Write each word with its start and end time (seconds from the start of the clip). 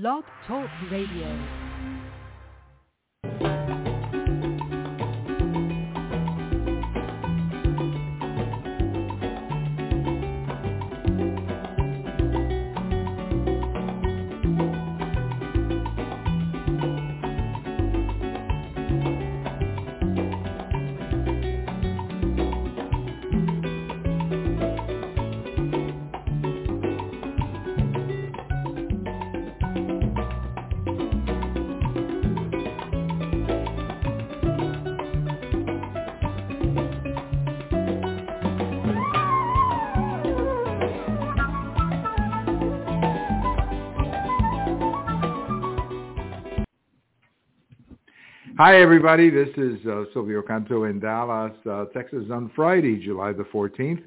Blog 0.00 0.24
Talk 0.48 0.68
Radio. 0.90 1.63
Hi, 48.66 48.80
everybody. 48.80 49.28
This 49.28 49.50
is 49.58 49.84
uh, 49.84 50.04
Silvio 50.14 50.40
Canto 50.40 50.84
in 50.84 50.98
Dallas, 50.98 51.52
uh, 51.70 51.84
Texas 51.92 52.24
on 52.32 52.50
Friday, 52.56 52.96
July 52.96 53.34
the 53.34 53.42
14th. 53.42 54.02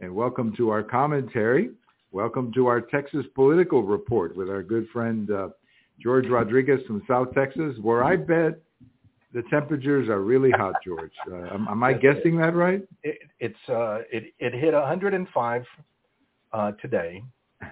And 0.00 0.14
welcome 0.14 0.54
to 0.56 0.70
our 0.70 0.84
commentary. 0.84 1.70
Welcome 2.12 2.52
to 2.52 2.68
our 2.68 2.80
Texas 2.80 3.26
Political 3.34 3.82
Report 3.82 4.36
with 4.36 4.48
our 4.48 4.62
good 4.62 4.86
friend 4.92 5.28
uh, 5.32 5.48
George 6.00 6.28
Rodriguez 6.28 6.78
from 6.86 7.02
South 7.08 7.34
Texas, 7.34 7.74
where 7.82 8.04
I 8.04 8.14
bet 8.14 8.60
the 9.34 9.42
temperatures 9.50 10.08
are 10.08 10.20
really 10.20 10.52
hot, 10.52 10.74
George. 10.86 11.10
Uh, 11.28 11.52
am, 11.52 11.66
am, 11.68 11.82
I 11.82 11.92
guessing 11.92 12.36
that 12.36 12.54
right? 12.54 12.86
It, 13.02 13.18
it's 13.40 13.68
uh, 13.68 14.02
it, 14.12 14.32
it 14.38 14.54
hit 14.54 14.74
105 14.74 15.64
uh, 16.52 16.70
today, 16.80 17.24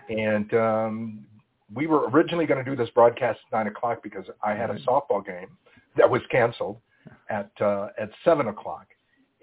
and 0.08 0.52
um, 0.54 1.26
we 1.72 1.86
were 1.86 2.10
originally 2.10 2.46
going 2.46 2.64
to 2.64 2.68
do 2.68 2.76
this 2.76 2.90
broadcast 2.96 3.38
at 3.52 3.58
9 3.58 3.68
o'clock 3.68 4.02
because 4.02 4.24
I 4.42 4.54
had 4.54 4.70
a 4.70 4.78
softball 4.80 5.24
game 5.24 5.56
that 5.96 6.08
was 6.08 6.22
canceled 6.30 6.78
at 7.28 7.50
uh, 7.60 7.88
at 7.98 8.10
seven 8.24 8.48
o'clock, 8.48 8.86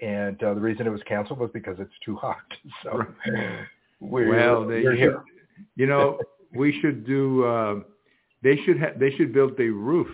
and 0.02 0.42
uh, 0.44 0.54
the 0.54 0.62
reason 0.62 0.88
it 0.88 0.92
was 0.92 1.02
canceled 1.08 1.40
was 1.40 1.50
because 1.54 1.78
it's 1.80 1.94
too 2.04 2.16
hot. 2.16 2.38
So 2.84 3.04
we're, 4.00 4.30
well, 4.30 4.68
they 4.68 4.82
we're 4.84 4.96
here. 4.96 5.24
You 5.76 5.88
know, 5.88 6.20
we 6.56 6.80
should 6.82 7.06
do. 7.06 7.44
Uh, 7.46 7.76
they 8.44 8.58
should 8.66 8.80
ha- 8.80 8.94
they 9.00 9.10
should 9.12 9.34
build 9.34 9.60
a 9.60 9.64
roof 9.70 10.08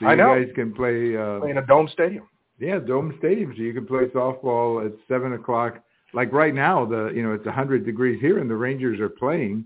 so 0.00 0.06
I 0.06 0.10
you 0.12 0.16
know. 0.18 0.34
guys 0.34 0.48
can 0.54 0.72
play. 0.74 1.16
Uh, 1.16 1.42
in 1.42 1.58
a 1.58 1.66
dome 1.66 1.88
stadium. 1.92 2.28
yeah, 2.58 2.78
dome 2.78 3.14
stadium, 3.18 3.52
so 3.56 3.62
you 3.62 3.72
can 3.72 3.86
play 3.86 4.04
softball 4.14 4.84
at 4.84 4.92
seven 5.08 5.32
o'clock. 5.32 5.82
Like 6.14 6.32
right 6.32 6.54
now, 6.54 6.84
the 6.84 7.10
you 7.14 7.22
know 7.22 7.32
it's 7.32 7.46
a 7.46 7.52
hundred 7.52 7.84
degrees 7.84 8.20
here, 8.20 8.38
and 8.38 8.48
the 8.50 8.56
Rangers 8.56 9.00
are 9.00 9.08
playing 9.08 9.64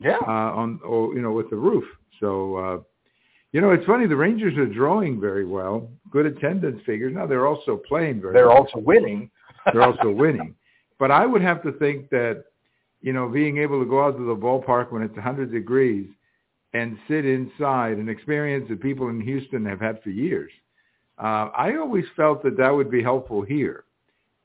Yeah. 0.00 0.18
uh, 0.26 0.30
on 0.60 0.80
or 0.84 1.14
you 1.14 1.22
know 1.22 1.32
with 1.32 1.50
the 1.50 1.56
roof. 1.56 1.84
So 2.20 2.56
uh, 2.56 2.78
you 3.52 3.60
know 3.60 3.70
it's 3.70 3.86
funny. 3.86 4.06
The 4.06 4.16
Rangers 4.16 4.56
are 4.56 4.66
drawing 4.66 5.20
very 5.20 5.46
well, 5.46 5.90
good 6.10 6.26
attendance 6.26 6.80
figures. 6.84 7.14
Now 7.14 7.26
they're 7.26 7.46
also 7.46 7.80
playing 7.88 8.20
very. 8.20 8.34
They're 8.34 8.48
well. 8.48 8.58
also 8.58 8.78
winning. 8.78 9.30
they're 9.72 9.82
also 9.82 10.10
winning. 10.10 10.54
But 10.98 11.10
I 11.10 11.26
would 11.26 11.42
have 11.42 11.62
to 11.62 11.72
think 11.72 12.10
that 12.10 12.44
you 13.00 13.12
know 13.12 13.28
being 13.28 13.58
able 13.58 13.80
to 13.80 13.88
go 13.88 14.04
out 14.04 14.16
to 14.16 14.26
the 14.26 14.36
ballpark 14.36 14.92
when 14.92 15.02
it's 15.02 15.14
100 15.14 15.52
degrees 15.52 16.08
and 16.74 16.98
sit 17.08 17.24
inside 17.24 17.96
and 17.96 18.10
experience 18.10 18.66
that 18.68 18.80
people 18.80 19.08
in 19.08 19.20
Houston 19.20 19.64
have 19.64 19.80
had 19.80 20.02
for 20.02 20.10
years. 20.10 20.50
Uh, 21.18 21.50
I 21.56 21.76
always 21.76 22.04
felt 22.14 22.42
that 22.44 22.56
that 22.58 22.70
would 22.70 22.90
be 22.90 23.02
helpful 23.02 23.42
here. 23.42 23.84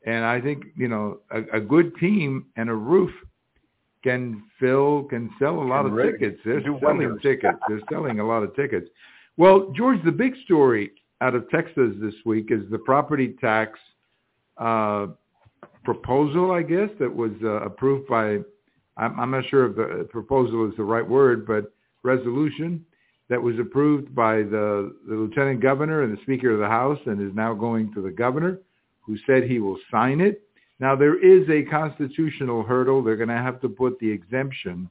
And 0.06 0.26
I 0.26 0.42
think, 0.42 0.66
you 0.76 0.88
know, 0.88 1.20
a, 1.32 1.58
a 1.58 1.62
good 1.62 1.96
team 1.98 2.48
and 2.56 2.70
a 2.70 2.74
roof 2.74 3.12
can 4.04 4.44
fill, 4.60 5.04
can 5.04 5.30
sell 5.40 5.60
a 5.60 5.64
lot 5.64 5.86
of 5.86 5.96
tickets. 5.98 6.40
They're 6.46 6.62
selling 6.62 6.82
wonders. 6.82 7.22
tickets. 7.22 7.58
They're 7.68 7.82
selling 7.92 8.20
a 8.20 8.26
lot 8.26 8.44
of 8.44 8.56
tickets. 8.56 8.90
Well, 9.38 9.74
George, 9.76 10.04
the 10.04 10.12
big 10.12 10.34
story 10.46 10.92
out 11.22 11.36
of 11.36 11.50
Texas 11.50 11.94
this 12.02 12.14
week 12.26 12.48
is 12.52 12.62
the 12.70 12.78
property 12.78 13.36
tax 13.40 13.80
uh, 14.58 15.08
proposal, 15.84 16.52
I 16.52 16.62
guess, 16.62 16.90
that 17.00 17.14
was 17.14 17.32
uh, 17.44 17.62
approved 17.62 18.08
by, 18.08 18.40
I'm, 18.98 19.20
I'm 19.20 19.32
not 19.32 19.46
sure 19.50 19.68
if 19.68 19.76
the 19.76 20.08
proposal 20.12 20.70
is 20.70 20.76
the 20.78 20.84
right 20.84 21.08
word, 21.08 21.48
but 21.48 21.74
resolution 22.04 22.86
that 23.30 23.42
was 23.42 23.58
approved 23.58 24.14
by 24.14 24.38
the, 24.38 24.94
the 25.08 25.16
lieutenant 25.16 25.62
governor 25.62 26.04
and 26.04 26.16
the 26.16 26.22
speaker 26.24 26.52
of 26.52 26.60
the 26.60 26.68
house 26.68 27.00
and 27.06 27.22
is 27.22 27.34
now 27.36 27.54
going 27.54 27.94
to 27.94 28.02
the 28.02 28.12
governor 28.12 28.60
who 29.02 29.18
said 29.26 29.44
he 29.44 29.60
will 29.60 29.78
sign 29.90 30.22
it. 30.22 30.44
Now 30.84 30.98
there 30.98 31.18
is 31.18 31.50
a 31.50 31.64
constitutional 31.64 32.62
hurdle. 32.62 33.02
They're 33.02 33.16
going 33.16 33.30
to 33.30 33.36
have 33.38 33.62
to 33.62 33.70
put 33.70 33.98
the 34.00 34.12
exemption 34.12 34.90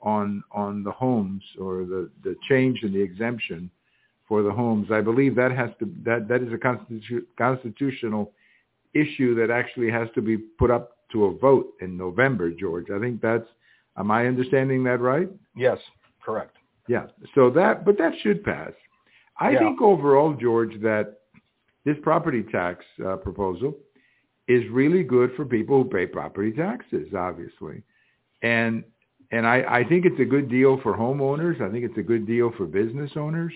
on 0.00 0.42
on 0.50 0.82
the 0.82 0.90
homes 0.90 1.44
or 1.60 1.84
the, 1.84 2.10
the 2.24 2.34
change 2.48 2.82
in 2.82 2.92
the 2.92 3.00
exemption 3.00 3.70
for 4.26 4.42
the 4.42 4.50
homes. 4.50 4.88
I 4.90 5.00
believe 5.00 5.36
that 5.36 5.52
has 5.52 5.70
to 5.78 5.88
that 6.04 6.26
that 6.26 6.42
is 6.42 6.52
a 6.52 6.56
constitu- 6.56 7.24
constitutional 7.38 8.32
issue 8.94 9.36
that 9.36 9.48
actually 9.48 9.92
has 9.92 10.08
to 10.16 10.22
be 10.22 10.36
put 10.36 10.72
up 10.72 10.96
to 11.12 11.26
a 11.26 11.38
vote 11.38 11.68
in 11.80 11.96
November, 11.96 12.50
George. 12.50 12.86
I 12.90 12.98
think 12.98 13.20
that's 13.22 13.46
am 13.96 14.10
I 14.10 14.26
understanding 14.26 14.82
that 14.88 15.00
right? 15.00 15.28
Yes, 15.54 15.78
correct. 16.26 16.56
Yeah. 16.88 17.06
So 17.36 17.48
that, 17.50 17.84
but 17.84 17.96
that 17.98 18.12
should 18.22 18.42
pass. 18.42 18.72
I 19.38 19.50
Yeah. 19.50 19.60
think 19.60 19.82
overall, 19.82 20.34
George, 20.34 20.74
that 20.80 21.20
this 21.84 21.96
property 22.02 22.42
tax 22.42 22.84
uh, 23.06 23.18
proposal 23.18 23.76
is 24.48 24.68
really 24.70 25.02
good 25.02 25.32
for 25.36 25.44
people 25.44 25.82
who 25.82 25.88
pay 25.88 26.06
property 26.06 26.52
taxes, 26.52 27.14
obviously, 27.14 27.82
and 28.42 28.84
and 29.30 29.46
I, 29.46 29.64
I 29.66 29.84
think 29.84 30.04
it's 30.04 30.20
a 30.20 30.24
good 30.26 30.48
deal 30.50 30.78
for 30.82 30.94
homeowners. 30.94 31.60
I 31.62 31.70
think 31.70 31.84
it's 31.84 31.96
a 31.96 32.02
good 32.02 32.26
deal 32.26 32.52
for 32.56 32.66
business 32.66 33.12
owners. 33.16 33.52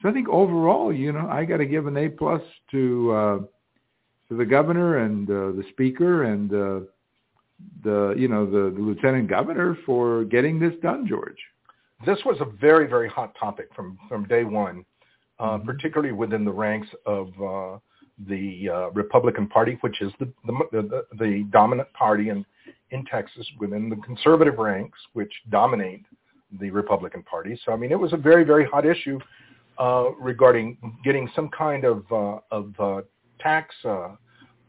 So 0.00 0.08
I 0.08 0.12
think 0.12 0.28
overall, 0.28 0.92
you 0.92 1.12
know, 1.12 1.28
I 1.28 1.44
got 1.44 1.56
to 1.58 1.66
give 1.66 1.86
an 1.86 1.96
A 1.96 2.08
plus 2.08 2.42
to 2.70 3.12
uh, 3.12 3.38
to 4.28 4.36
the 4.36 4.44
governor 4.46 4.98
and 4.98 5.28
uh, 5.28 5.52
the 5.52 5.64
speaker 5.70 6.24
and 6.24 6.52
uh, 6.52 6.80
the 7.82 8.14
you 8.16 8.28
know 8.28 8.46
the, 8.46 8.70
the 8.74 8.80
lieutenant 8.80 9.28
governor 9.28 9.76
for 9.84 10.24
getting 10.24 10.58
this 10.58 10.74
done, 10.82 11.06
George. 11.06 11.38
This 12.06 12.18
was 12.24 12.38
a 12.40 12.46
very, 12.46 12.86
very 12.86 13.08
hot 13.08 13.34
topic 13.38 13.68
from, 13.74 13.98
from 14.08 14.24
day 14.24 14.44
one, 14.44 14.84
uh, 15.38 15.58
Mhm. 15.58 15.66
particularly 15.66 16.12
within 16.12 16.44
the 16.44 16.52
ranks 16.52 16.88
of 17.04 17.28
uh, 17.42 17.78
the 18.28 18.68
uh, 18.68 18.90
Republican 18.90 19.48
Party, 19.48 19.78
which 19.80 20.02
is 20.02 20.12
the, 20.18 20.30
the, 20.44 20.52
the, 20.72 21.06
the 21.18 21.46
dominant 21.50 21.90
party 21.92 22.28
in, 22.28 22.44
in 22.90 23.04
Texas 23.06 23.46
within 23.58 23.88
the 23.88 23.96
conservative 23.96 24.58
ranks, 24.58 24.98
which 25.12 25.32
dominate 25.50 26.04
the 26.60 26.70
Republican 26.70 27.22
Party. 27.22 27.58
So, 27.64 27.72
I 27.72 27.76
mean, 27.76 27.92
it 27.92 27.98
was 27.98 28.12
a 28.12 28.16
very, 28.16 28.44
very 28.44 28.66
hot 28.66 28.84
issue 28.84 29.18
uh, 29.78 30.10
regarding 30.20 30.76
getting 31.04 31.30
some 31.34 31.48
kind 31.48 31.84
of, 31.84 32.04
uh, 32.10 32.38
of 32.50 32.74
uh, 32.78 33.00
tax 33.38 33.74
uh, 33.84 34.10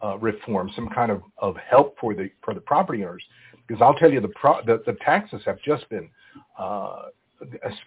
uh, 0.03 0.17
reform, 0.17 0.71
some 0.75 0.89
kind 0.89 1.11
of, 1.11 1.21
of 1.39 1.55
help 1.57 1.97
for 1.99 2.13
the, 2.13 2.29
for 2.43 2.53
the 2.53 2.61
property 2.61 3.03
owners. 3.03 3.23
Because 3.67 3.81
I'll 3.81 3.95
tell 3.95 4.11
you, 4.11 4.21
the, 4.21 4.29
pro- 4.29 4.63
the, 4.65 4.81
the 4.85 4.97
taxes 5.03 5.41
have 5.45 5.61
just 5.61 5.87
been 5.89 6.09
uh, 6.57 7.03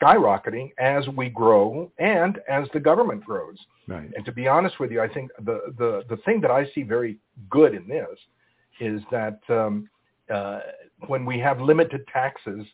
skyrocketing 0.01 0.71
as 0.79 1.07
we 1.17 1.29
grow 1.29 1.91
and 1.99 2.39
as 2.49 2.67
the 2.73 2.81
government 2.81 3.25
grows. 3.25 3.57
Right. 3.87 4.11
And 4.17 4.25
to 4.25 4.33
be 4.33 4.49
honest 4.49 4.81
with 4.81 4.91
you, 4.91 5.01
I 5.01 5.09
think 5.09 5.31
the, 5.45 5.73
the, 5.79 6.03
the 6.09 6.17
thing 6.19 6.41
that 6.41 6.51
I 6.51 6.67
see 6.75 6.83
very 6.83 7.19
good 7.51 7.75
in 7.75 7.87
this 7.89 8.19
is 8.81 9.01
that 9.11 9.41
um, 9.49 9.89
uh, 10.33 10.61
when 11.07 11.25
we 11.25 11.39
have 11.39 11.61
limited 11.61 12.07
taxes, 12.13 12.65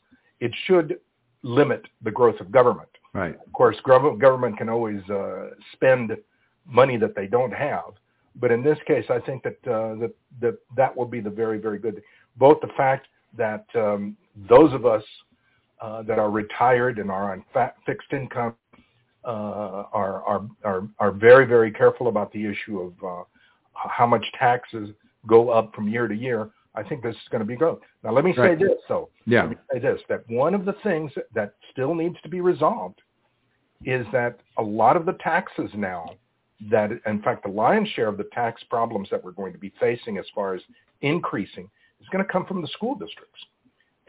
it 0.40 0.52
should 0.66 0.98
limit 1.42 1.86
the 2.02 2.10
growth 2.10 2.40
of 2.40 2.50
government. 2.50 2.88
Right. 3.12 3.34
Of 3.34 3.52
course, 3.52 3.76
gov- 3.84 4.20
government 4.20 4.56
can 4.56 4.68
always 4.68 5.02
uh, 5.10 5.50
spend 5.72 6.16
money 6.66 6.96
that 6.96 7.14
they 7.16 7.26
don't 7.26 7.52
have. 7.52 7.94
But 8.36 8.52
in 8.52 8.62
this 8.62 8.78
case, 8.86 9.04
I 9.10 9.18
think 9.18 9.42
that, 9.42 9.58
uh, 9.66 9.96
that, 9.96 10.12
that 10.40 10.58
that 10.76 10.96
will 10.96 11.06
be 11.06 11.20
the 11.20 11.30
very, 11.30 11.58
very 11.58 11.78
good. 11.78 12.02
Both 12.36 12.60
the 12.60 12.70
fact 12.76 13.08
that 13.36 13.64
um, 13.74 14.16
those 14.48 14.72
of 14.72 14.86
us 14.86 15.02
uh, 15.80 16.02
that 16.02 16.18
are 16.18 16.30
retired 16.30 16.98
and 16.98 17.10
are 17.10 17.32
on 17.32 17.44
fa- 17.52 17.72
fixed 17.86 18.12
income 18.12 18.54
uh, 19.24 19.84
are, 19.92 20.22
are, 20.24 20.48
are, 20.64 20.88
are 20.98 21.12
very, 21.12 21.46
very 21.46 21.70
careful 21.70 22.08
about 22.08 22.32
the 22.32 22.44
issue 22.44 22.80
of 22.80 22.92
uh, 23.04 23.22
how 23.72 24.06
much 24.06 24.24
taxes 24.38 24.90
go 25.26 25.50
up 25.50 25.74
from 25.74 25.88
year 25.88 26.08
to 26.08 26.14
year. 26.14 26.50
I 26.74 26.82
think 26.82 27.02
this 27.02 27.14
is 27.14 27.28
going 27.30 27.40
to 27.40 27.46
be 27.46 27.56
good. 27.56 27.78
Now, 28.04 28.12
let 28.12 28.24
me 28.24 28.32
say 28.34 28.40
Right. 28.40 28.58
this, 28.58 28.70
though. 28.88 29.10
Yeah. 29.26 29.42
Let 29.42 29.50
me 29.50 29.56
say 29.72 29.78
this, 29.80 30.00
that 30.08 30.28
one 30.28 30.54
of 30.54 30.64
the 30.64 30.74
things 30.82 31.10
that 31.34 31.54
still 31.72 31.94
needs 31.94 32.16
to 32.22 32.28
be 32.28 32.40
resolved 32.40 33.00
is 33.84 34.06
that 34.12 34.40
a 34.58 34.62
lot 34.62 34.96
of 34.96 35.04
the 35.06 35.14
taxes 35.14 35.70
now 35.74 36.14
that, 36.70 36.90
in 37.06 37.22
fact, 37.22 37.42
the 37.42 37.50
lion's 37.50 37.88
share 37.88 38.08
of 38.08 38.18
the 38.18 38.28
tax 38.32 38.62
problems 38.70 39.08
that 39.10 39.22
we're 39.24 39.32
going 39.32 39.52
to 39.52 39.58
be 39.58 39.72
facing 39.80 40.18
as 40.18 40.26
far 40.34 40.54
as 40.54 40.60
increasing 41.00 41.68
is 42.00 42.08
going 42.10 42.24
to 42.24 42.30
come 42.30 42.46
from 42.46 42.62
the 42.62 42.68
school 42.68 42.94
districts. 42.94 43.40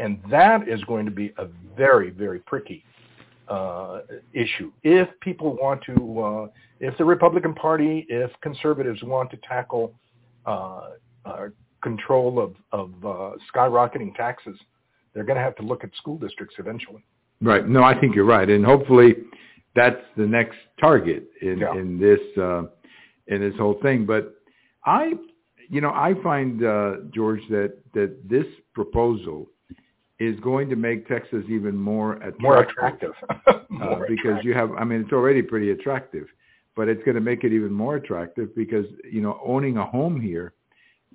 And 0.02 0.20
that 0.30 0.68
is 0.68 0.84
going 0.86 1.06
to 1.06 1.12
be 1.12 1.34
a 1.38 1.48
very, 1.78 2.10
very 2.10 2.40
pricky 2.40 2.84
uh, 3.48 4.02
issue. 4.34 4.72
If 4.84 5.08
people 5.20 5.56
want 5.62 5.82
to, 5.90 6.22
uh, 6.22 6.48
if 6.80 6.98
the 6.98 7.06
Republican 7.06 7.54
Party, 7.54 8.06
if 8.10 8.32
conservatives 8.42 9.02
want 9.04 9.30
to 9.32 9.38
tackle 9.48 9.94
uh, 10.46 10.92
uh, 11.26 11.48
control 11.84 12.40
of, 12.40 12.56
of 12.72 12.90
uh, 13.06 13.38
skyrocketing 13.54 14.16
taxes, 14.16 14.58
they're 15.14 15.24
going 15.24 15.38
to 15.38 15.44
have 15.44 15.56
to 15.58 15.64
look 15.64 15.84
at 15.84 15.92
school 15.96 16.18
districts 16.18 16.56
eventually. 16.58 17.04
Right. 17.42 17.68
No, 17.68 17.84
I 17.84 18.00
think 18.00 18.16
you're 18.16 18.26
right, 18.26 18.50
and 18.50 18.64
hopefully 18.66 19.16
that's 19.76 20.04
the 20.16 20.26
next 20.26 20.58
target 20.80 21.24
in 21.42 21.60
Yeah. 21.60 21.76
in 21.76 22.00
this 22.00 22.20
uh, 22.38 22.64
in 23.28 23.42
this 23.42 23.56
whole 23.58 23.78
thing. 23.82 24.06
But 24.06 24.36
I, 24.86 25.14
you 25.70 25.82
know, 25.82 25.90
I 25.90 26.14
find 26.22 26.64
uh, 26.64 26.92
George 27.14 27.42
that 27.50 27.74
that 27.94 28.12
this 28.30 28.46
proposal 28.74 29.50
is 30.22 30.40
going 30.42 30.70
to 30.70 30.76
make 30.76 31.08
Texas 31.08 31.44
even 31.50 31.76
more 31.76 32.14
attractive. 32.14 32.42
More 32.42 32.60
attractive. 32.60 33.14
uh, 33.48 33.54
because 34.08 34.12
attractive. 34.12 34.46
you 34.46 34.54
have, 34.54 34.72
I 34.78 34.84
mean, 34.84 35.02
it's 35.02 35.12
already 35.12 35.42
pretty 35.42 35.72
attractive, 35.72 36.28
but 36.76 36.88
it's 36.88 37.04
going 37.04 37.16
to 37.16 37.22
make 37.22 37.44
it 37.44 37.52
even 37.52 37.72
more 37.74 37.96
attractive 37.96 38.56
because 38.56 38.86
you 39.12 39.22
know 39.22 39.40
owning 39.44 39.78
a 39.78 39.86
home 39.86 40.22
here 40.22 40.54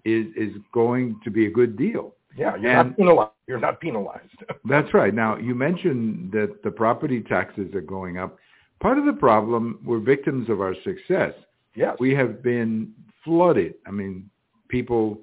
is 0.04 0.26
is 0.36 0.52
going 0.72 1.20
to 1.22 1.30
be 1.30 1.46
a 1.46 1.50
good 1.50 1.76
deal. 1.76 2.14
yeah, 2.36 2.56
you're 2.56 2.72
and- 2.72 2.88
not 2.90 2.96
penalized. 2.96 3.30
You're 3.46 3.60
not 3.60 3.80
penalized. 3.80 4.38
That's 4.64 4.92
right. 4.92 5.14
Now 5.14 5.36
you 5.36 5.54
mentioned 5.54 6.32
that 6.32 6.64
the 6.64 6.70
property 6.72 7.20
taxes 7.20 7.72
are 7.76 7.80
going 7.80 8.18
up. 8.18 8.38
Part 8.80 8.98
of 8.98 9.04
the 9.04 9.12
problem 9.12 9.78
we're 9.84 10.00
victims 10.00 10.50
of 10.50 10.60
our 10.60 10.74
success. 10.82 11.32
yes. 11.76 11.96
We 12.00 12.12
have 12.16 12.42
been 12.42 12.92
flooded. 13.24 13.74
I 13.86 13.92
mean, 13.92 14.28
people 14.68 15.20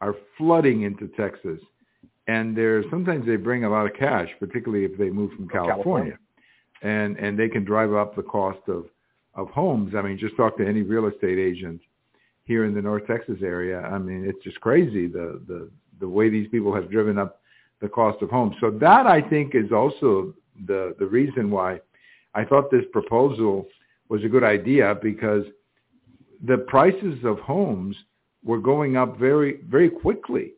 are 0.00 0.14
flooding 0.38 0.82
into 0.82 1.08
Texas, 1.16 1.58
and 2.26 2.56
they're 2.56 2.82
sometimes 2.90 3.26
they 3.26 3.36
bring 3.36 3.64
a 3.64 3.70
lot 3.70 3.86
of 3.86 3.94
cash, 3.94 4.28
particularly 4.38 4.84
if 4.84 4.96
they 4.98 5.10
move 5.10 5.30
from 5.32 5.48
From 5.48 5.66
California, 5.66 6.18
and 6.82 7.16
and 7.18 7.38
they 7.38 7.48
can 7.48 7.64
drive 7.64 7.92
up 7.92 8.16
the 8.16 8.22
cost 8.22 8.60
of 8.68 8.86
of 9.34 9.48
homes. 9.50 9.94
I 9.94 10.02
mean, 10.02 10.18
just 10.18 10.36
talk 10.36 10.56
to 10.58 10.66
any 10.66 10.82
real 10.82 11.06
estate 11.06 11.38
agent 11.38 11.80
here 12.44 12.64
in 12.64 12.74
the 12.74 12.82
North 12.82 13.06
Texas 13.06 13.38
area. 13.42 13.80
I 13.80 13.98
mean, 13.98 14.24
it's 14.24 14.42
just 14.42 14.60
crazy 14.60 15.06
the 15.06 15.42
the 15.46 15.70
the 16.00 16.08
way 16.08 16.28
these 16.28 16.48
people 16.48 16.74
have 16.74 16.90
driven 16.90 17.18
up 17.18 17.40
the 17.80 17.88
cost 17.88 18.22
of 18.22 18.30
homes. 18.30 18.56
So 18.60 18.70
that 18.70 19.06
I 19.06 19.20
think 19.20 19.54
is 19.54 19.72
also 19.72 20.34
the 20.66 20.94
the 20.98 21.06
reason 21.06 21.50
why 21.50 21.80
I 22.34 22.44
thought 22.44 22.70
this 22.70 22.84
proposal 22.92 23.66
was 24.08 24.24
a 24.24 24.28
good 24.28 24.44
idea 24.44 24.96
because 25.02 25.44
the 26.42 26.58
prices 26.58 27.18
of 27.24 27.38
homes 27.40 27.96
were 28.42 28.58
going 28.58 28.96
up 28.96 29.18
very 29.18 29.60
very 29.68 29.90
quickly 29.90 30.52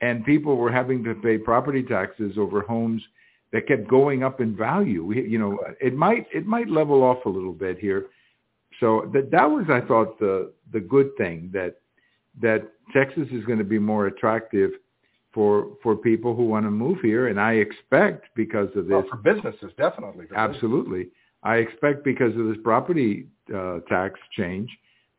and 0.00 0.24
people 0.24 0.56
were 0.56 0.72
having 0.72 1.04
to 1.04 1.14
pay 1.14 1.38
property 1.38 1.82
taxes 1.82 2.36
over 2.38 2.62
homes 2.62 3.02
that 3.52 3.66
kept 3.66 3.88
going 3.88 4.22
up 4.22 4.40
in 4.40 4.56
value. 4.56 5.04
We, 5.04 5.28
you 5.28 5.38
know, 5.38 5.58
it 5.80 5.94
might 5.94 6.26
it 6.32 6.46
might 6.46 6.68
level 6.68 7.02
off 7.02 7.24
a 7.26 7.28
little 7.28 7.52
bit 7.52 7.78
here. 7.78 8.06
So 8.78 9.10
that 9.12 9.30
that 9.30 9.44
was 9.50 9.66
I 9.68 9.80
thought 9.80 10.18
the 10.18 10.52
the 10.72 10.80
good 10.80 11.10
thing 11.18 11.50
that 11.52 11.76
that 12.40 12.68
Texas 12.92 13.28
is 13.32 13.44
going 13.44 13.58
to 13.58 13.64
be 13.64 13.78
more 13.78 14.06
attractive 14.06 14.70
for 15.32 15.76
for 15.82 15.96
people 15.96 16.34
who 16.34 16.46
want 16.46 16.64
to 16.66 16.70
move 16.70 16.98
here 17.02 17.28
and 17.28 17.40
I 17.40 17.54
expect 17.54 18.26
because 18.34 18.68
of 18.76 18.86
this 18.86 18.92
Well, 18.92 19.06
for 19.10 19.16
businesses, 19.16 19.72
definitely. 19.76 20.26
For. 20.26 20.36
Absolutely. 20.36 21.08
I 21.42 21.56
expect 21.56 22.04
because 22.04 22.36
of 22.36 22.46
this 22.46 22.58
property 22.62 23.26
uh, 23.54 23.80
tax 23.88 24.18
change 24.36 24.70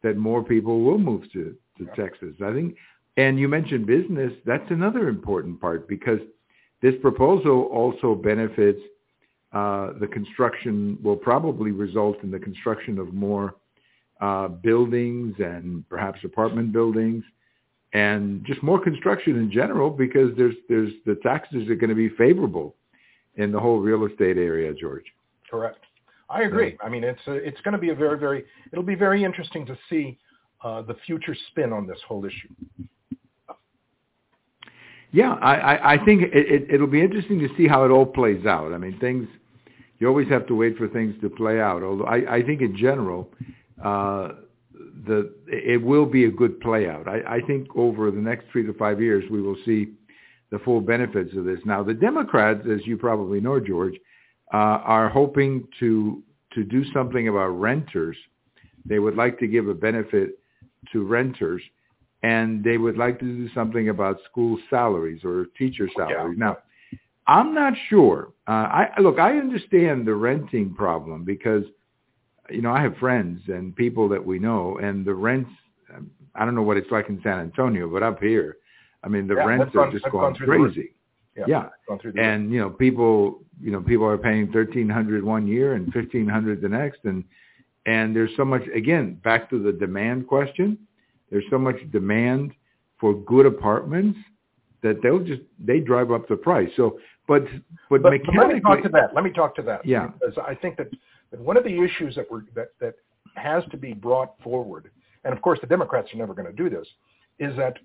that 0.04 0.18
more 0.18 0.44
people 0.44 0.82
will 0.82 0.98
move 1.00 1.24
to, 1.34 1.56
to 1.78 1.86
Yeah. 1.86 1.94
Texas. 1.96 2.36
I 2.44 2.54
think, 2.54 2.76
and 3.18 3.40
you 3.40 3.48
mentioned 3.48 3.86
business. 3.86 4.34
That's 4.46 4.70
another 4.70 5.10
important 5.10 5.60
part 5.60 5.88
because 5.88 6.20
this 6.82 6.96
proposal 7.02 7.64
also 7.72 8.16
benefits 8.16 8.80
uh, 9.54 9.92
the 10.00 10.08
construction, 10.08 10.98
will 11.04 11.18
probably 11.18 11.72
result 11.72 12.18
in 12.24 12.32
the 12.32 12.40
construction 12.40 12.98
of 12.98 13.14
more 13.14 13.56
uh, 14.22 14.48
buildings 14.48 15.36
and 15.40 15.88
perhaps 15.90 16.20
apartment 16.24 16.72
buildings 16.72 17.24
and 17.94 18.46
just 18.46 18.64
more 18.64 18.82
construction 18.82 19.36
in 19.36 19.52
general 19.52 19.90
because 19.90 20.30
there's, 20.38 20.56
there's 20.70 20.94
the 21.06 21.16
taxes 21.16 21.70
are 21.70 21.76
going 21.76 21.90
to 21.90 21.96
be 21.96 22.10
favorable 22.10 22.76
in 23.36 23.52
the 23.52 23.60
whole 23.60 23.80
real 23.80 24.06
estate 24.06 24.38
area, 24.38 24.74
George. 24.74 25.06
Correct. 25.50 25.84
I 26.30 26.44
agree. 26.44 26.78
I 26.82 26.88
mean, 26.88 27.04
it's 27.04 27.20
a, 27.28 27.34
it's 27.34 27.60
going 27.62 27.74
to 27.74 27.78
be 27.78 27.90
a 27.90 27.96
very, 27.96 28.18
very, 28.18 28.46
it'll 28.72 28.86
be 28.86 28.96
very 28.96 29.24
interesting 29.24 29.66
to 29.66 29.78
see 29.90 30.18
uh, 30.64 30.82
the 30.82 30.96
future 31.06 31.36
spin 31.50 31.74
on 31.74 31.86
this 31.86 32.00
whole 32.08 32.24
issue. 32.24 32.48
Yeah, 35.12 35.34
I, 35.34 35.56
I, 35.56 35.94
I 35.94 36.06
think 36.06 36.22
it, 36.24 36.34
it, 36.34 36.74
it'll 36.74 36.88
be 36.88 37.02
interesting 37.02 37.40
to 37.40 37.50
see 37.58 37.68
how 37.68 37.84
it 37.84 37.90
all 37.90 38.06
plays 38.06 38.46
out. 38.46 38.74
I 38.74 38.78
mean, 38.78 38.98
things, 39.00 39.28
you 40.00 40.08
always 40.08 40.30
have 40.30 40.48
to 40.48 40.56
wait 40.56 40.78
for 40.78 40.88
things 40.88 41.16
to 41.22 41.30
play 41.30 41.60
out. 41.60 41.84
Although 41.84 42.06
I, 42.06 42.38
I 42.38 42.44
think 42.44 42.62
in 42.62 42.76
general, 42.78 43.30
uh, 43.84 44.30
the 45.06 45.34
it 45.48 45.82
will 45.82 46.06
be 46.06 46.26
a 46.26 46.32
good 46.32 46.60
play 46.62 46.88
out. 46.88 47.08
I, 47.08 47.38
I 47.38 47.42
think 47.42 47.68
over 47.76 48.10
the 48.12 48.20
next 48.20 48.46
three 48.52 48.66
to 48.66 48.74
five 48.74 49.02
years, 49.02 49.24
we 49.30 49.42
will 49.42 49.58
see 49.66 49.94
the 50.50 50.60
full 50.60 50.82
benefits 50.82 51.36
of 51.36 51.46
this. 51.46 51.60
Now, 51.66 51.84
the 51.84 51.94
Democrats, 51.94 52.66
as 52.72 52.86
you 52.86 52.98
probably 52.98 53.40
know, 53.40 53.60
George, 53.60 53.96
uh, 54.54 54.58
are 54.58 55.10
hoping 55.10 55.68
to 55.80 56.24
to 56.54 56.64
do 56.64 56.84
something 56.94 57.28
about 57.28 57.48
renters. 57.48 58.18
They 58.86 59.00
would 59.00 59.16
like 59.16 59.40
to 59.40 59.48
give 59.48 59.68
a 59.68 59.74
benefit 59.74 60.40
to 60.92 61.04
renters, 61.04 61.62
and 62.24 62.64
they 62.64 62.78
would 62.78 62.98
like 62.98 63.20
to 63.20 63.26
do 63.26 63.50
something 63.54 63.90
about 63.90 64.18
school 64.30 64.58
salaries 64.70 65.22
or 65.24 65.46
teacher 65.58 65.90
salaries. 65.98 66.38
Now, 66.38 66.58
I'm 67.28 67.54
not 67.54 67.74
sure. 67.90 68.34
Uh, 68.48 68.52
I 68.52 68.90
look. 69.00 69.20
I 69.20 69.38
understand 69.38 70.06
the 70.06 70.16
renting 70.16 70.74
problem 70.74 71.24
because 71.24 71.64
you 72.50 72.62
know 72.62 72.72
I 72.72 72.82
have 72.82 72.98
friends 72.98 73.42
and 73.48 73.76
people 73.76 74.10
that 74.10 74.24
we 74.26 74.40
know, 74.40 74.78
and 74.82 75.06
the 75.06 75.14
rents. 75.14 75.50
um, 75.96 76.10
I 76.36 76.46
don't 76.46 76.56
know 76.56 76.62
what 76.64 76.78
it's 76.78 76.92
like 76.92 77.10
in 77.10 77.20
San 77.24 77.40
Antonio, 77.40 77.90
but 77.90 78.04
up 78.04 78.20
here, 78.22 78.58
I 79.04 79.10
mean, 79.10 79.28
the 79.28 79.36
Yeah, 79.36 79.46
rents 79.46 79.66
that's 79.66 79.76
gone- 79.76 79.90
are 79.90 79.92
just 79.92 80.06
going 80.06 80.24
gone 80.24 80.36
through 80.36 80.46
the 80.48 80.52
roof. 80.54 80.74
crazy. 80.74 80.94
Yeah. 81.36 81.46
Yeah. 81.48 81.70
Gone 81.88 82.00
through 82.00 82.14
the 82.14 82.22
And 82.22 82.52
you 82.52 82.60
know, 82.60 82.70
people, 82.70 83.44
you 83.62 83.72
know, 83.72 83.82
people 83.82 84.06
are 84.06 84.18
paying 84.18 84.52
thirteen 84.52 84.90
hundred 84.90 85.24
one 85.24 85.48
year 85.48 85.74
and 85.74 85.92
fifteen 85.94 86.28
hundred 86.28 86.62
the 86.62 86.70
next, 86.70 87.02
and 87.06 87.24
and 87.86 88.16
there's 88.16 88.36
so 88.36 88.46
much. 88.46 88.64
Again, 88.74 89.16
back 89.24 89.50
to 89.52 89.60
the 89.62 89.72
demand 89.72 90.28
question. 90.28 90.78
There's 91.32 91.46
so 91.50 91.58
much 91.58 91.78
demand 91.92 92.52
for 93.00 93.16
good 93.16 93.46
apartments 93.46 94.20
that 94.84 95.02
they'll 95.02 95.24
just 95.24 95.42
they 95.60 95.80
drive 95.80 96.12
up 96.12 96.28
the 96.28 96.36
price. 96.36 96.70
So, 96.76 97.00
but 97.28 97.44
but, 97.90 98.02
but, 98.02 98.04
but 98.04 98.12
mechanically, 98.12 98.38
let 98.38 98.54
me 98.54 98.62
talk 98.62 98.84
to 98.84 98.90
that. 98.90 99.16
Let 99.16 99.24
me 99.24 99.32
talk 99.32 99.56
to 99.56 99.62
that. 99.64 99.86
Yeah. 99.86 100.08
Because 100.08 100.38
I 100.46 100.56
think 100.56 100.78
that, 100.78 100.90
that 101.32 101.40
one 101.40 101.58
of 101.58 101.64
the 101.64 101.82
issues 101.82 102.16
that 102.16 102.26
we're, 102.30 102.44
that, 102.56 102.70
that 102.80 102.96
has 103.36 103.64
to 103.72 103.78
be 103.78 103.94
brought 103.94 104.40
forward, 104.44 104.92
and 105.24 105.34
of 105.34 105.42
course 105.42 105.60
the 105.62 105.68
Democrats 105.68 106.14
are 106.14 106.18
never 106.18 106.34
going 106.34 106.48
to 106.48 106.54
do 106.54 106.70
this, 106.70 106.88
is 107.40 107.56
that 107.58 107.78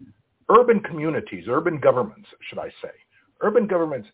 urban 0.48 0.80
communities, 0.80 1.44
urban 1.48 1.78
governments, 1.78 2.28
should 2.48 2.58
I 2.58 2.68
say, 2.82 2.90
urban 3.40 3.66
governments 3.66 4.08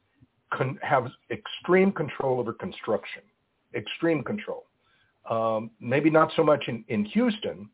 con- 0.53 0.79
have 0.83 1.07
extreme 1.31 1.93
control 1.93 2.41
over 2.41 2.53
construction, 2.53 3.23
extreme 3.75 4.23
control. 4.23 4.67
Um, 5.31 5.71
maybe 5.81 6.11
not 6.11 6.33
so 6.35 6.43
much 6.43 6.65
in, 6.67 6.85
in 6.89 7.05
Houston, 7.07 7.69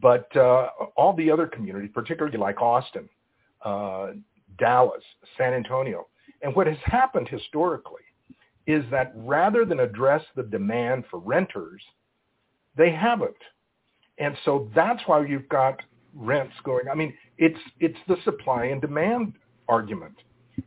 but 0.00 0.34
uh, 0.36 0.68
all 0.96 1.14
the 1.14 1.30
other 1.30 1.46
communities, 1.46 1.90
particularly 1.94 2.38
like 2.38 2.60
Austin, 2.60 3.08
uh, 3.64 4.08
Dallas, 4.58 5.02
San 5.36 5.54
Antonio. 5.54 6.06
And 6.42 6.54
what 6.54 6.66
has 6.66 6.76
happened 6.84 7.28
historically 7.28 8.02
is 8.66 8.84
that 8.90 9.12
rather 9.16 9.64
than 9.64 9.80
address 9.80 10.22
the 10.36 10.42
demand 10.42 11.04
for 11.10 11.18
renters, 11.18 11.82
they 12.76 12.92
haven't. 12.92 13.34
And 14.18 14.36
so 14.44 14.70
that's 14.74 15.02
why 15.06 15.24
you've 15.24 15.48
got 15.48 15.80
rents 16.14 16.54
going. 16.64 16.88
I 16.90 16.94
mean, 16.94 17.14
it's 17.38 17.58
it's 17.80 17.98
the 18.08 18.16
supply 18.24 18.66
and 18.66 18.80
demand 18.80 19.34
argument, 19.68 20.16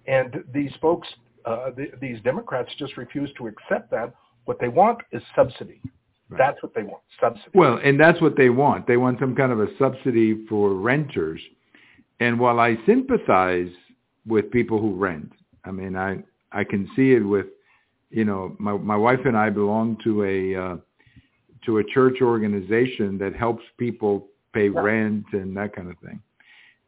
and 0.08 0.44
these 0.54 0.72
folks, 0.82 1.08
uh, 1.46 1.72
the, 1.76 1.88
these 2.00 2.22
Democrats, 2.24 2.72
just 2.80 2.98
refuse 2.98 3.30
to 3.38 3.48
accept 3.48 3.92
that. 3.92 4.14
What 4.46 4.60
they 4.60 4.70
want 4.70 5.00
is 5.12 5.22
subsidy. 5.36 5.82
Right. 6.32 6.38
That's 6.38 6.64
what 6.64 6.74
they 6.74 6.84
want, 6.84 7.04
subsidy. 7.20 7.50
Well, 7.54 7.80
and 7.84 8.00
that's 8.00 8.22
what 8.22 8.38
they 8.38 8.50
want. 8.50 8.88
They 8.88 8.98
want 8.98 9.20
some 9.20 9.36
kind 9.36 9.52
of 9.52 9.60
a 9.60 9.68
subsidy 9.78 10.46
for 10.48 10.74
renters. 10.74 11.42
And 12.22 12.40
while 12.40 12.60
I 12.60 12.78
sympathize 12.86 13.72
with 14.26 14.50
people 14.50 14.80
who 14.80 14.96
rent, 14.96 15.32
I 15.66 15.72
mean, 15.72 15.98
I 15.98 16.24
I 16.54 16.64
can 16.64 16.90
see 16.96 17.12
it 17.14 17.20
with, 17.20 17.48
you 18.12 18.24
know, 18.24 18.56
my 18.60 18.78
my 18.78 18.96
wife 18.96 19.20
and 19.26 19.36
I 19.38 19.50
belong 19.50 19.98
to 20.06 20.24
a 20.24 20.56
uh, 20.56 20.78
to 21.66 21.80
a 21.80 21.84
church 21.84 22.22
organization 22.22 23.18
that 23.18 23.36
helps 23.36 23.64
people 23.78 24.28
pay 24.54 24.70
Yeah. 24.70 24.82
rent 24.82 25.26
and 25.34 25.56
that 25.58 25.76
kind 25.76 25.90
of 25.90 25.98
thing. 26.00 26.22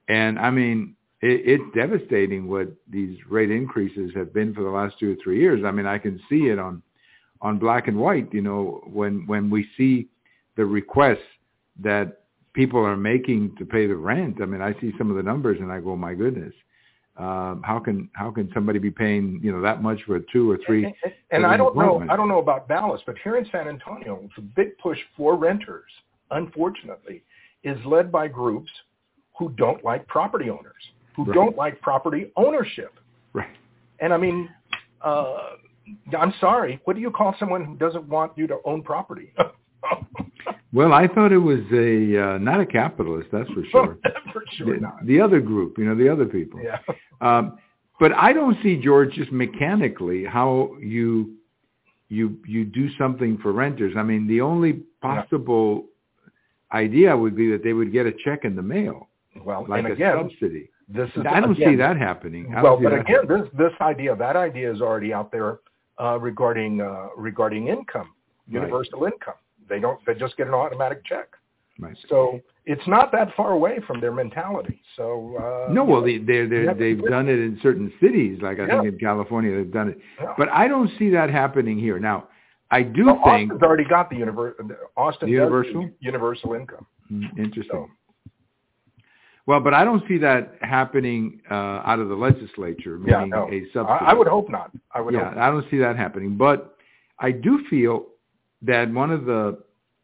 And 0.08 0.40
I 0.40 0.52
mean, 0.52 0.96
it, 1.22 1.42
it's 1.46 1.76
devastating 1.76 2.48
what 2.48 2.70
these 2.90 3.18
rate 3.30 3.52
increases 3.52 4.12
have 4.16 4.34
been 4.34 4.54
for 4.54 4.64
the 4.64 4.70
last 4.70 5.00
two 5.00 5.12
or 5.14 5.16
three 5.24 5.40
years. 5.40 5.64
I 5.66 5.72
mean, 5.72 5.86
I 5.86 5.98
can 5.98 6.20
see 6.30 6.48
it 6.48 6.60
on 6.60 6.82
on 7.44 7.60
black 7.60 7.88
and 7.88 7.98
white. 7.98 8.34
You 8.34 8.42
know, 8.42 8.82
when 8.92 9.28
when 9.28 9.52
we 9.52 9.68
see 9.78 10.08
the 10.56 10.66
requests 10.66 11.20
that 11.82 12.22
people 12.54 12.80
are 12.80 12.98
making 12.98 13.56
to 13.58 13.66
pay 13.66 13.88
the 13.88 13.96
rent. 13.96 14.38
I 14.42 14.46
mean, 14.46 14.62
I 14.62 14.74
see 14.80 14.94
some 14.98 15.10
of 15.10 15.18
the 15.18 15.24
numbers 15.24 15.60
and 15.60 15.72
I 15.72 15.80
go, 15.80 15.96
my 15.96 16.14
goodness. 16.14 16.54
Um, 17.18 17.62
how 17.64 17.80
can 17.80 18.10
how 18.14 18.32
can 18.32 18.50
somebody 18.56 18.80
be 18.80 18.90
paying 18.90 19.40
you 19.44 19.52
know 19.52 19.62
that 19.62 19.84
much 19.84 20.02
for 20.08 20.16
a 20.16 20.22
two 20.32 20.50
or 20.50 20.58
three? 20.66 20.86
And, 20.86 20.96
and, 21.04 21.14
and 21.32 21.46
I 21.46 21.58
don't 21.58 21.78
know 21.78 22.04
I 22.10 22.16
don't 22.16 22.28
know 22.28 22.40
about 22.40 22.68
Dallas, 22.68 23.02
but 23.06 23.16
here 23.24 23.38
in 23.38 23.48
San 23.52 23.68
Antonio, 23.68 24.28
the 24.36 24.42
big 24.42 24.76
push 24.80 24.98
for 25.16 25.36
renters, 25.36 25.92
unfortunately, 26.32 27.24
is 27.64 27.78
led 27.86 28.12
by 28.12 28.28
groups 28.28 28.72
who 29.38 29.50
don't 29.50 29.84
like 29.84 30.08
property 30.08 30.50
owners, 30.50 30.74
who 31.16 31.24
Right. 31.24 31.36
don't 31.36 31.56
like 31.56 31.80
property 31.82 32.32
ownership. 32.36 32.94
Right. 33.34 33.56
And 34.00 34.12
I 34.12 34.18
mean, 34.18 34.50
uh, 35.02 35.58
I'm 36.18 36.34
sorry, 36.40 36.80
what 36.86 36.96
do 36.96 37.02
you 37.02 37.12
call 37.12 37.36
someone 37.40 37.66
who 37.66 37.76
doesn't 37.76 38.08
want 38.08 38.32
you 38.38 38.48
to 38.48 38.58
own 38.66 38.82
property? 38.84 39.34
Well, 40.74 40.92
I 40.92 41.08
thought 41.08 41.32
it 41.32 41.38
was 41.38 41.60
a 41.72 42.34
uh, 42.34 42.38
not 42.40 42.60
a 42.60 42.66
capitalist, 42.66 43.30
that's 43.32 43.50
for 43.52 43.64
sure. 43.72 43.98
For 44.34 44.44
sure 44.54 44.74
the, 44.74 44.82
not. 44.82 45.06
the 45.06 45.22
other 45.22 45.40
group, 45.40 45.78
you 45.78 45.86
know, 45.86 45.96
the 45.96 46.10
other 46.12 46.26
people. 46.26 46.60
Yeah. 46.62 46.80
Um, 47.22 47.58
but 48.02 48.12
I 48.12 48.34
don't 48.34 48.58
see 48.62 48.76
George 48.76 49.14
just 49.14 49.32
mechanically 49.32 50.26
how 50.26 50.76
you 50.82 51.36
you 52.10 52.38
you 52.46 52.66
do 52.66 52.90
something 52.98 53.38
for 53.38 53.54
renters. 53.54 53.94
I 53.96 54.04
mean, 54.04 54.28
the 54.28 54.42
only 54.42 54.82
possible 55.02 55.86
idea 56.74 57.16
would 57.16 57.34
be 57.34 57.50
that 57.52 57.64
they 57.64 57.72
would 57.72 57.94
get 57.94 58.06
a 58.06 58.12
check 58.26 58.44
in 58.44 58.58
the 58.58 58.62
mail, 58.62 59.08
Well, 59.46 59.66
like 59.70 59.86
and 59.86 59.88
a 59.90 59.94
again, 59.94 60.30
subsidy. 60.32 60.70
this 60.90 61.10
is 61.16 61.24
I 61.30 61.40
don't 61.40 61.52
again, 61.54 61.70
see 61.70 61.76
that 61.78 61.96
happening. 61.96 62.54
I 62.54 62.62
Well, 62.62 62.78
but 62.82 62.92
again, 62.92 63.22
happening. 63.22 63.44
this 63.44 63.70
this 63.72 63.74
idea, 63.80 64.18
that 64.18 64.36
idea 64.36 64.70
is 64.74 64.82
already 64.82 65.14
out 65.14 65.32
there 65.32 65.60
uh, 66.02 66.20
regarding 66.20 66.82
uh, 66.82 67.08
regarding 67.18 67.68
income, 67.68 68.12
Right. 68.52 68.62
universal 68.62 69.06
income. 69.06 69.36
They 69.70 69.80
don't. 69.80 70.00
They 70.06 70.14
just 70.16 70.36
get 70.38 70.48
an 70.48 70.54
automatic 70.54 71.06
check. 71.06 71.30
right. 71.80 71.98
So 72.10 72.40
it's 72.66 72.86
not 72.88 73.12
that 73.14 73.34
far 73.36 73.52
away 73.52 73.80
from 73.88 74.00
their 74.02 74.12
mentality. 74.12 74.82
So 74.98 75.36
uh, 75.38 75.72
No, 75.74 75.84
well, 75.84 76.02
they 76.02 76.18
they 76.18 76.36
you 76.44 76.48
they 76.50 76.66
have 76.66 76.78
to 76.78 76.84
they've 76.84 77.04
done 77.06 77.30
it 77.30 77.40
in 77.40 77.60
certain 77.62 77.92
cities, 78.02 78.40
like 78.42 78.60
I 78.60 78.68
Yeah. 78.68 78.82
think 78.82 78.94
in 78.94 79.00
California 79.00 79.56
they've 79.56 79.72
done 79.72 79.90
it. 79.90 80.00
yeah. 80.20 80.34
But 80.38 80.50
I 80.50 80.68
don't 80.68 80.90
see 81.00 81.10
that 81.12 81.30
happening 81.30 81.78
here. 81.80 82.00
Now, 82.00 82.28
I 82.72 82.82
do 82.84 83.06
Well, 83.06 83.16
think 83.16 83.52
Austin's 83.52 83.62
already 83.64 83.86
got 83.86 84.10
the 84.10 84.18
univer- 84.18 84.56
Austin 84.98 85.30
universal? 85.30 85.90
universal 86.00 86.54
income. 86.54 86.86
Mm, 87.12 87.38
interesting. 87.38 87.88
So 87.88 87.90
Well, 89.46 89.60
but 89.60 89.74
I 89.74 89.84
don't 89.84 90.04
see 90.08 90.18
that 90.20 90.56
happening 90.62 91.42
uh, 91.52 91.54
out 91.54 92.00
of 92.00 92.08
the 92.08 92.16
legislature, 92.16 93.00
yeah, 93.06 93.26
no, 93.26 93.50
a 93.52 93.64
subsidy. 93.74 93.88
I, 93.88 94.12
I 94.12 94.14
would 94.14 94.28
hope 94.28 94.50
not. 94.50 94.72
I 94.94 95.02
would 95.02 95.14
yeah. 95.14 95.34
I 95.36 95.50
don't 95.50 95.70
see 95.70 95.78
that 95.80 95.98
happening. 95.98 96.38
But 96.38 96.78
I 97.20 97.32
do 97.32 97.60
feel 97.70 98.06
that 98.62 98.92
one 98.92 99.12
of 99.12 99.26
the 99.26 99.60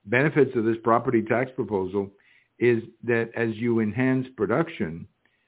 benefits 0.05 0.55
of 0.55 0.65
this 0.65 0.75
property 0.84 1.22
tax 1.22 1.51
proposal 1.55 2.12
is 2.60 2.84
that 3.05 3.29
as 3.36 3.55
you 3.55 3.79
enhance 3.79 4.27
production, 4.36 5.08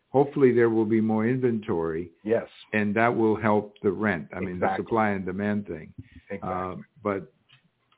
hopefully 0.10 0.54
there 0.54 0.70
will 0.70 0.86
be 0.86 1.02
more 1.02 1.28
inventory, 1.28 2.12
Yes, 2.24 2.48
and 2.72 2.96
that 2.96 3.14
will 3.14 3.36
help 3.36 3.76
the 3.84 3.92
rent. 3.92 4.28
I 4.34 4.40
mean, 4.40 4.60
the 4.60 4.74
supply 4.78 5.10
and 5.10 5.26
demand 5.26 5.68
thing. 5.68 5.94
exactly. 6.30 6.50
Uh, 6.50 6.76
but 7.04 7.34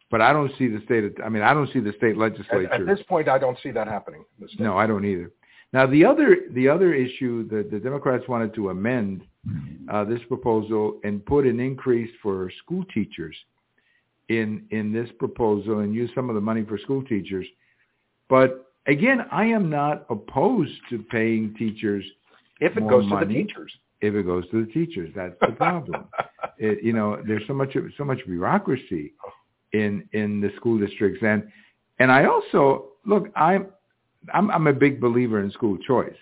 but 0.09 0.21
I 0.21 0.31
don't 0.33 0.51
see 0.57 0.67
the 0.67 0.81
state. 0.85 1.03
Of, 1.03 1.13
I 1.23 1.29
mean, 1.29 1.43
I 1.43 1.53
don't 1.53 1.71
see 1.71 1.79
the 1.79 1.93
state 1.97 2.11
at, 2.11 2.17
legislature. 2.17 2.73
at 2.73 2.85
this 2.85 2.99
point, 3.07 3.27
I 3.27 3.37
don't 3.37 3.57
see 3.61 3.71
that 3.71 3.87
happening. 3.87 4.23
in 4.39 4.45
the 4.45 4.47
state. 4.47 4.63
No, 4.63 4.77
I 4.77 4.87
don't 4.87 5.05
either. 5.05 5.31
Now 5.73 5.87
the 5.87 6.05
other 6.05 6.37
the 6.51 6.69
other 6.69 6.93
issue 6.93 7.47
that 7.49 7.71
the 7.71 7.79
Democrats 7.79 8.25
wanted 8.27 8.53
to 8.55 8.69
amend 8.69 9.23
uh, 9.91 10.05
this 10.05 10.21
proposal 10.27 10.99
and 11.03 11.25
put 11.25 11.45
an 11.45 11.59
increase 11.59 12.11
for 12.21 12.51
school 12.63 12.85
teachers 12.93 13.35
in 14.29 14.65
in 14.69 14.93
this 14.93 15.09
proposal 15.17 15.79
and 15.79 15.93
use 15.93 16.11
some 16.13 16.29
of 16.29 16.35
the 16.35 16.41
money 16.41 16.63
for 16.63 16.77
school 16.77 17.03
teachers. 17.03 17.45
But 18.29 18.71
again, 18.87 19.25
I 19.31 19.45
am 19.45 19.69
not 19.69 20.05
opposed 20.09 20.77
to 20.91 20.99
paying 20.99 21.55
teachers 21.57 22.05
if 22.61 22.77
it 22.77 22.87
goes 22.87 23.09
to 23.09 23.19
the 23.19 23.33
teachers. 23.33 23.73
if 24.01 24.13
it 24.13 24.23
goes 24.23 24.47
to 24.51 24.65
the 24.65 24.71
teachers. 24.71 25.09
That's 25.15 25.35
the 25.41 25.53
problem. 25.53 26.05
it, 26.59 26.83
you 26.83 26.93
know, 26.93 27.21
there's 27.27 27.43
so 27.47 27.53
much 27.53 27.75
so 27.97 28.03
much 28.03 28.19
bureaucracy 28.27 29.13
in 29.73 30.07
in 30.13 30.39
the 30.39 30.51
school 30.55 30.79
districts, 30.79 31.21
and 31.23 31.51
and 31.97 32.11
I 32.11 32.25
also 32.25 32.89
look. 33.05 33.29
I'm 33.35 33.67
I'm 34.33 34.49
I'm 34.51 34.67
a 34.67 34.73
big 34.73 34.99
believer 34.99 35.39
in 35.41 35.51
school 35.51 35.77
choice, 35.77 36.15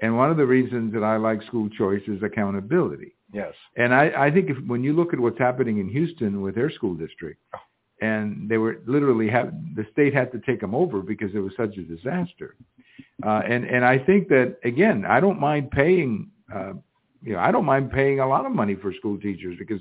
and 0.00 0.16
one 0.16 0.30
of 0.30 0.36
the 0.36 0.46
reasons 0.46 0.92
that 0.94 1.02
I 1.02 1.16
like 1.16 1.42
school 1.44 1.68
choice 1.70 2.02
is 2.06 2.22
accountability. 2.22 3.14
yes. 3.32 3.54
And 3.76 3.94
I, 3.94 4.12
I 4.26 4.30
think 4.30 4.50
if 4.50 4.56
when 4.66 4.84
you 4.84 4.92
look 4.92 5.12
at 5.12 5.20
what's 5.20 5.38
happening 5.38 5.78
in 5.78 5.88
Houston 5.88 6.42
with 6.42 6.54
their 6.54 6.70
school 6.70 6.94
district, 6.94 7.40
and 8.00 8.48
they 8.48 8.58
were 8.58 8.80
literally 8.86 9.28
have 9.30 9.52
the 9.74 9.86
state 9.92 10.14
had 10.14 10.32
to 10.32 10.40
take 10.40 10.60
them 10.60 10.74
over 10.74 11.00
because 11.00 11.30
it 11.34 11.38
was 11.38 11.52
such 11.56 11.76
a 11.76 11.82
disaster. 11.82 12.56
Uh, 13.24 13.42
and 13.48 13.64
and 13.64 13.84
I 13.84 13.98
think 13.98 14.28
that 14.28 14.56
again, 14.64 15.04
I 15.08 15.20
don't 15.20 15.40
mind 15.40 15.70
paying. 15.70 16.30
Uh, 16.54 16.74
you 17.22 17.34
know, 17.34 17.38
I 17.38 17.52
don't 17.52 17.64
mind 17.64 17.92
paying 17.92 18.18
a 18.18 18.26
lot 18.26 18.44
of 18.44 18.52
money 18.52 18.74
for 18.74 18.92
school 18.92 19.16
teachers 19.16 19.56
because 19.56 19.80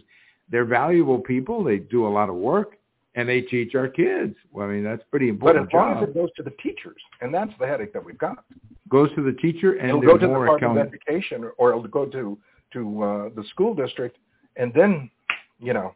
they're 0.50 0.66
valuable 0.66 1.20
people. 1.20 1.64
They 1.64 1.80
do 1.80 2.06
a 2.06 2.10
lot 2.10 2.30
of 2.30 2.36
work 2.36 2.78
and 3.16 3.28
they 3.28 3.42
teach 3.42 3.76
our 3.76 3.88
kids. 3.88 4.36
Well, 4.52 4.68
I 4.68 4.72
mean, 4.72 4.84
that's 4.84 5.04
pretty 5.12 5.30
important. 5.30 5.70
But 5.72 5.78
as 5.78 5.82
long 5.82 5.94
job. 5.96 6.04
as 6.04 6.10
it 6.10 6.16
goes 6.16 6.30
to 6.38 6.44
the 6.44 6.52
teachers, 6.64 7.02
and 7.22 7.34
that's 7.34 7.52
the 7.60 7.68
headache 7.68 7.94
that 7.94 8.04
we've 8.04 8.18
got. 8.18 8.44
goes 8.90 9.14
to 9.16 9.24
the 9.24 9.34
teacher 9.34 9.74
and 9.74 9.90
it'll 9.90 10.02
go 10.02 10.18
to 10.18 10.28
the 10.28 10.34
Department 10.34 10.78
of 10.80 10.88
Education, 10.88 11.50
or 11.58 11.70
it'll 11.72 11.84
go 11.88 12.06
to 12.06 12.38
to 12.74 13.04
uh, 13.04 13.30
the 13.36 13.44
school 13.50 13.74
district, 13.74 14.18
and 14.56 14.74
then 14.74 15.10
you 15.60 15.74
know 15.74 15.94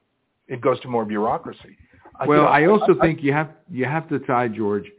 it 0.47 0.61
goes 0.61 0.79
to 0.81 0.87
more 0.87 1.05
bureaucracy. 1.05 1.77
Uh, 2.19 2.23
you 2.23 2.29
Well, 2.29 2.43
know, 2.43 2.47
I 2.47 2.65
also 2.67 2.95
think 3.01 3.23
you 3.23 3.33
have 3.33 3.51
you 3.71 3.85
have 3.85 4.07
to 4.09 4.19
tie 4.19 4.47
George, 4.47 4.89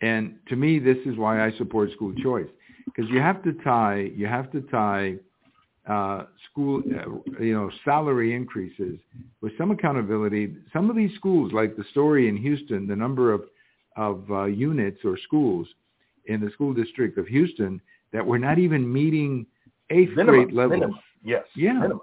and 0.00 0.36
to 0.48 0.56
me, 0.56 0.78
this 0.78 0.98
is 1.04 1.16
why 1.16 1.44
I 1.44 1.52
support 1.58 1.92
school 1.92 2.14
choice 2.22 2.48
because 2.86 3.10
you 3.10 3.20
have 3.20 3.42
to 3.44 3.52
tie 3.64 4.10
you 4.16 4.26
have 4.26 4.50
to 4.52 4.62
tie 4.62 5.16
uh, 5.88 6.24
school 6.50 6.82
uh, 6.86 7.42
you 7.42 7.54
know 7.54 7.70
salary 7.84 8.34
increases 8.34 8.98
with 9.40 9.56
some 9.56 9.70
accountability. 9.70 10.54
Some 10.72 10.90
of 10.90 10.96
these 10.96 11.14
schools, 11.14 11.52
like 11.52 11.76
the 11.76 11.84
story 11.90 12.28
in 12.28 12.36
Houston, 12.36 12.86
the 12.86 12.96
number 12.96 13.32
of 13.32 13.44
of 13.96 14.30
uh, 14.30 14.44
units 14.44 15.00
or 15.04 15.16
schools 15.18 15.66
in 16.26 16.40
the 16.40 16.50
school 16.50 16.72
district 16.74 17.18
of 17.18 17.26
Houston 17.26 17.80
that 18.12 18.24
were 18.24 18.38
not 18.38 18.58
even 18.58 18.90
meeting 18.92 19.46
eighth 19.90 20.10
minimum, 20.10 20.44
grade 20.44 20.52
levels. 20.52 20.80
minimum, 20.80 20.98
yes, 21.24 21.44
Yeah. 21.56 21.72
minimum. 21.72 22.00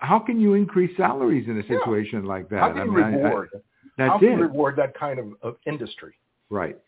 How 0.00 0.18
can 0.18 0.40
you 0.40 0.54
increase 0.54 0.96
salaries 0.96 1.48
in 1.48 1.58
a 1.58 1.62
Yeah. 1.62 1.78
situation 1.78 2.24
like 2.24 2.48
that? 2.50 2.60
How 2.60 2.68
can 2.72 2.92
you 2.92 3.02
I 3.02 3.10
mean, 3.10 3.20
I- 3.20 3.20
I- 3.20 3.22
reward? 3.24 3.48
that's 3.96 4.10
how 4.12 4.18
can 4.18 4.28
it. 4.32 4.36
reward 4.36 4.76
that 4.76 4.94
kind 4.94 5.18
of, 5.18 5.34
of 5.42 5.56
industry? 5.66 6.14
Right. 6.50 6.78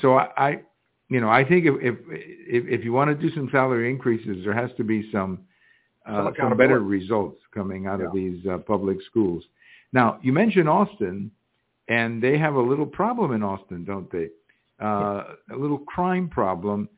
So 0.00 0.14
I, 0.14 0.28
I 0.36 0.60
you 1.08 1.20
know, 1.20 1.28
I 1.28 1.42
think 1.44 1.66
if, 1.66 1.74
if 1.80 2.64
if 2.78 2.84
you 2.84 2.92
want 2.92 3.08
to 3.10 3.14
do 3.16 3.34
some 3.34 3.48
salary 3.50 3.90
increases, 3.90 4.44
there 4.44 4.54
has 4.54 4.70
to 4.76 4.84
be 4.84 5.10
Some 5.10 5.40
uh, 6.10 6.30
some 6.38 6.56
better 6.56 6.80
results 6.80 7.40
coming 7.54 7.86
out 7.86 8.00
of 8.00 8.12
these 8.12 8.44
uh, 8.46 8.58
public 8.58 8.98
schools. 9.08 9.44
Now, 9.92 10.18
you 10.22 10.32
mentioned 10.32 10.68
Austin, 10.68 11.30
and 11.88 12.22
they 12.22 12.38
have 12.38 12.54
a 12.54 12.60
little 12.60 12.86
problem 12.86 13.32
in 13.32 13.42
Austin, 13.42 13.84
don't 13.84 14.10
they? 14.10 14.28
Uh, 14.80 15.34
a 15.52 15.56
little 15.56 15.78
crime 15.78 16.28
problem. 16.28 16.88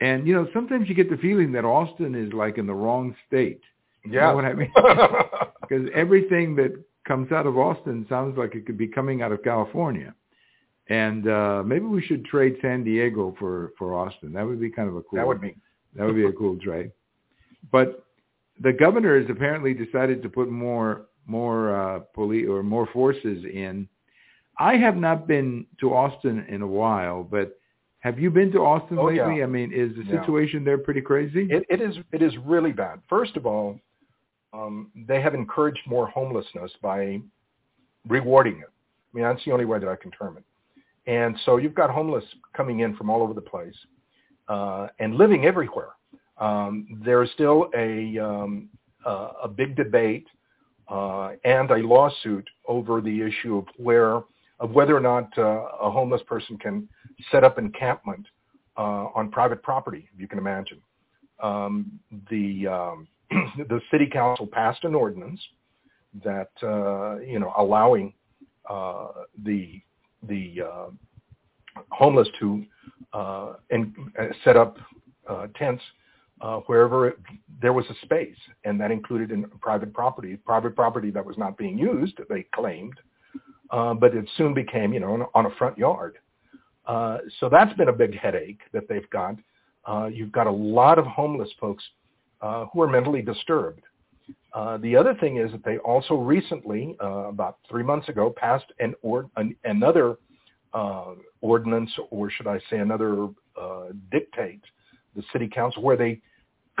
And 0.00 0.26
you 0.26 0.34
know, 0.34 0.48
sometimes 0.52 0.88
you 0.88 0.94
get 0.94 1.08
the 1.10 1.16
feeling 1.16 1.52
that 1.52 1.64
Austin 1.64 2.14
is 2.14 2.32
like 2.32 2.58
in 2.58 2.66
the 2.66 2.74
wrong 2.74 3.14
state. 3.26 3.62
You 4.04 4.12
Yeah. 4.12 4.28
know 4.28 4.34
what 4.36 4.44
I 4.44 4.54
mean? 4.54 4.72
Because 5.68 5.88
everything 5.94 6.56
that 6.56 6.72
comes 7.06 7.30
out 7.30 7.46
of 7.46 7.56
Austin 7.56 8.04
sounds 8.08 8.36
like 8.36 8.56
it 8.56 8.66
could 8.66 8.76
be 8.76 8.88
coming 8.88 9.22
out 9.22 9.30
of 9.30 9.42
California. 9.44 10.12
And 10.88 11.28
uh, 11.28 11.62
maybe 11.64 11.84
we 11.84 12.02
should 12.02 12.24
trade 12.24 12.56
San 12.60 12.82
Diego 12.82 13.36
for, 13.38 13.72
for 13.78 13.94
Austin. 13.94 14.32
That 14.32 14.44
would 14.44 14.60
be 14.60 14.68
kind 14.70 14.88
of 14.88 14.96
a 14.96 15.02
cool. 15.02 15.16
that 15.18 15.26
would 15.26 15.40
be 15.40 15.56
that 15.94 16.04
would 16.04 16.16
be 16.16 16.24
a 16.24 16.32
cool 16.32 16.58
trade. 16.58 16.90
But 17.70 18.04
the 18.60 18.72
governor 18.72 19.18
has 19.20 19.28
apparently 19.30 19.74
decided 19.74 20.22
to 20.22 20.28
put 20.28 20.50
more 20.50 21.06
more 21.26 21.74
uh, 21.74 22.00
police 22.14 22.46
or 22.48 22.62
more 22.62 22.86
forces 22.92 23.44
in. 23.44 23.88
I 24.58 24.76
have 24.76 24.96
not 24.96 25.26
been 25.28 25.66
to 25.80 25.94
Austin 25.94 26.44
in 26.48 26.60
a 26.62 26.66
while, 26.66 27.22
but 27.22 27.58
have 28.00 28.18
you 28.18 28.30
been 28.30 28.50
to 28.52 28.58
Austin 28.60 28.98
Oh, 28.98 29.06
lately? 29.06 29.38
yeah. 29.38 29.44
I 29.44 29.46
mean, 29.46 29.72
is 29.72 29.94
the 29.96 30.02
Yeah. 30.04 30.20
situation 30.20 30.64
there 30.64 30.78
pretty 30.78 31.02
crazy? 31.02 31.46
It, 31.50 31.64
it 31.68 31.80
is 31.80 31.98
it 32.12 32.22
is 32.22 32.36
really 32.38 32.72
bad. 32.72 33.00
First 33.08 33.36
of 33.36 33.46
all, 33.46 33.78
um, 34.52 34.90
they 34.94 35.20
have 35.20 35.34
encouraged 35.34 35.86
more 35.86 36.06
homelessness 36.08 36.72
by 36.82 37.20
rewarding 38.08 38.58
it. 38.58 38.68
I 38.68 39.16
mean, 39.16 39.24
that's 39.24 39.44
the 39.44 39.52
only 39.52 39.64
way 39.64 39.78
that 39.78 39.88
I 39.88 39.96
can 39.96 40.10
term 40.10 40.36
it. 40.36 40.44
And 41.06 41.38
so 41.44 41.56
you've 41.56 41.74
got 41.74 41.90
homeless 41.90 42.24
coming 42.54 42.80
in 42.80 42.96
from 42.96 43.10
all 43.10 43.22
over 43.22 43.34
the 43.34 43.40
place 43.40 43.76
uh, 44.48 44.88
and 44.98 45.14
living 45.16 45.44
everywhere. 45.44 45.90
Um, 46.40 47.00
there 47.04 47.22
is 47.22 47.30
still 47.32 47.70
a 47.76 48.18
um, 48.18 48.68
uh, 49.04 49.32
a 49.44 49.48
big 49.48 49.76
debate 49.76 50.26
uh, 50.88 51.32
and 51.44 51.70
a 51.70 51.76
lawsuit 51.76 52.48
over 52.66 53.00
the 53.00 53.22
issue 53.22 53.58
of 53.58 53.66
where 53.76 54.22
of 54.58 54.72
whether 54.72 54.96
or 54.96 55.00
not 55.00 55.26
uh, 55.38 55.66
a 55.80 55.90
homeless 55.90 56.22
person 56.26 56.58
can 56.58 56.88
set 57.30 57.44
up 57.44 57.58
encampment 57.58 58.26
uh, 58.76 59.06
on 59.14 59.30
private 59.30 59.62
property. 59.62 60.08
If 60.12 60.20
you 60.20 60.28
can 60.28 60.38
imagine, 60.38 60.80
um, 61.42 61.98
the 62.30 62.66
um, 62.66 63.08
the 63.30 63.80
city 63.90 64.06
council 64.06 64.46
passed 64.46 64.84
an 64.84 64.94
ordinance 64.94 65.40
that 66.24 66.50
uh, 66.62 67.18
you 67.20 67.38
know 67.38 67.52
allowing 67.56 68.14
uh, 68.68 69.08
the 69.44 69.80
the 70.22 70.62
homeless 71.90 72.28
to 72.38 72.64
set 74.44 74.56
up 74.56 74.76
tents 75.56 75.82
uh, 76.40 76.58
wherever 76.66 77.08
it, 77.08 77.18
there 77.60 77.72
was 77.72 77.84
a 77.90 77.94
space, 78.04 78.36
and 78.64 78.80
that 78.80 78.90
included 78.90 79.30
in 79.30 79.44
private 79.60 79.92
property, 79.92 80.36
private 80.36 80.74
property 80.74 81.10
that 81.10 81.24
was 81.24 81.36
not 81.36 81.56
being 81.58 81.76
used, 81.76 82.18
they 82.28 82.44
claimed, 82.54 82.94
uh, 83.70 83.94
but 83.94 84.14
it 84.14 84.28
soon 84.36 84.54
became, 84.54 84.92
you 84.92 85.00
know, 85.00 85.12
on, 85.12 85.26
on 85.34 85.46
a 85.46 85.54
front 85.56 85.76
yard. 85.76 86.18
Uh, 86.86 87.18
so 87.38 87.48
that's 87.48 87.72
been 87.74 87.88
a 87.88 87.92
big 87.92 88.16
headache 88.16 88.60
that 88.72 88.88
they've 88.88 89.08
got. 89.10 89.36
Uh, 89.84 90.06
you've 90.12 90.32
got 90.32 90.46
a 90.46 90.50
lot 90.50 90.98
of 90.98 91.06
homeless 91.06 91.48
folks 91.60 91.84
uh, 92.40 92.64
who 92.72 92.80
are 92.82 92.88
mentally 92.88 93.22
disturbed. 93.22 93.82
Uh, 94.52 94.76
the 94.78 94.96
other 94.96 95.14
thing 95.14 95.36
is 95.36 95.52
that 95.52 95.64
they 95.64 95.78
also 95.78 96.14
recently, 96.14 96.96
uh, 97.02 97.28
about 97.28 97.58
three 97.68 97.82
months 97.82 98.08
ago, 98.08 98.34
passed 98.36 98.72
an 98.80 98.94
or, 99.02 99.28
an, 99.36 99.54
another 99.64 100.16
uh, 100.74 101.12
ordinance, 101.40 101.90
or 102.10 102.30
should 102.30 102.46
I 102.46 102.58
say 102.70 102.78
another 102.78 103.28
uh, 103.60 103.88
dictate, 104.10 104.62
the 105.14 105.22
city 105.32 105.48
council, 105.48 105.82
where 105.82 105.96
they 105.96 106.20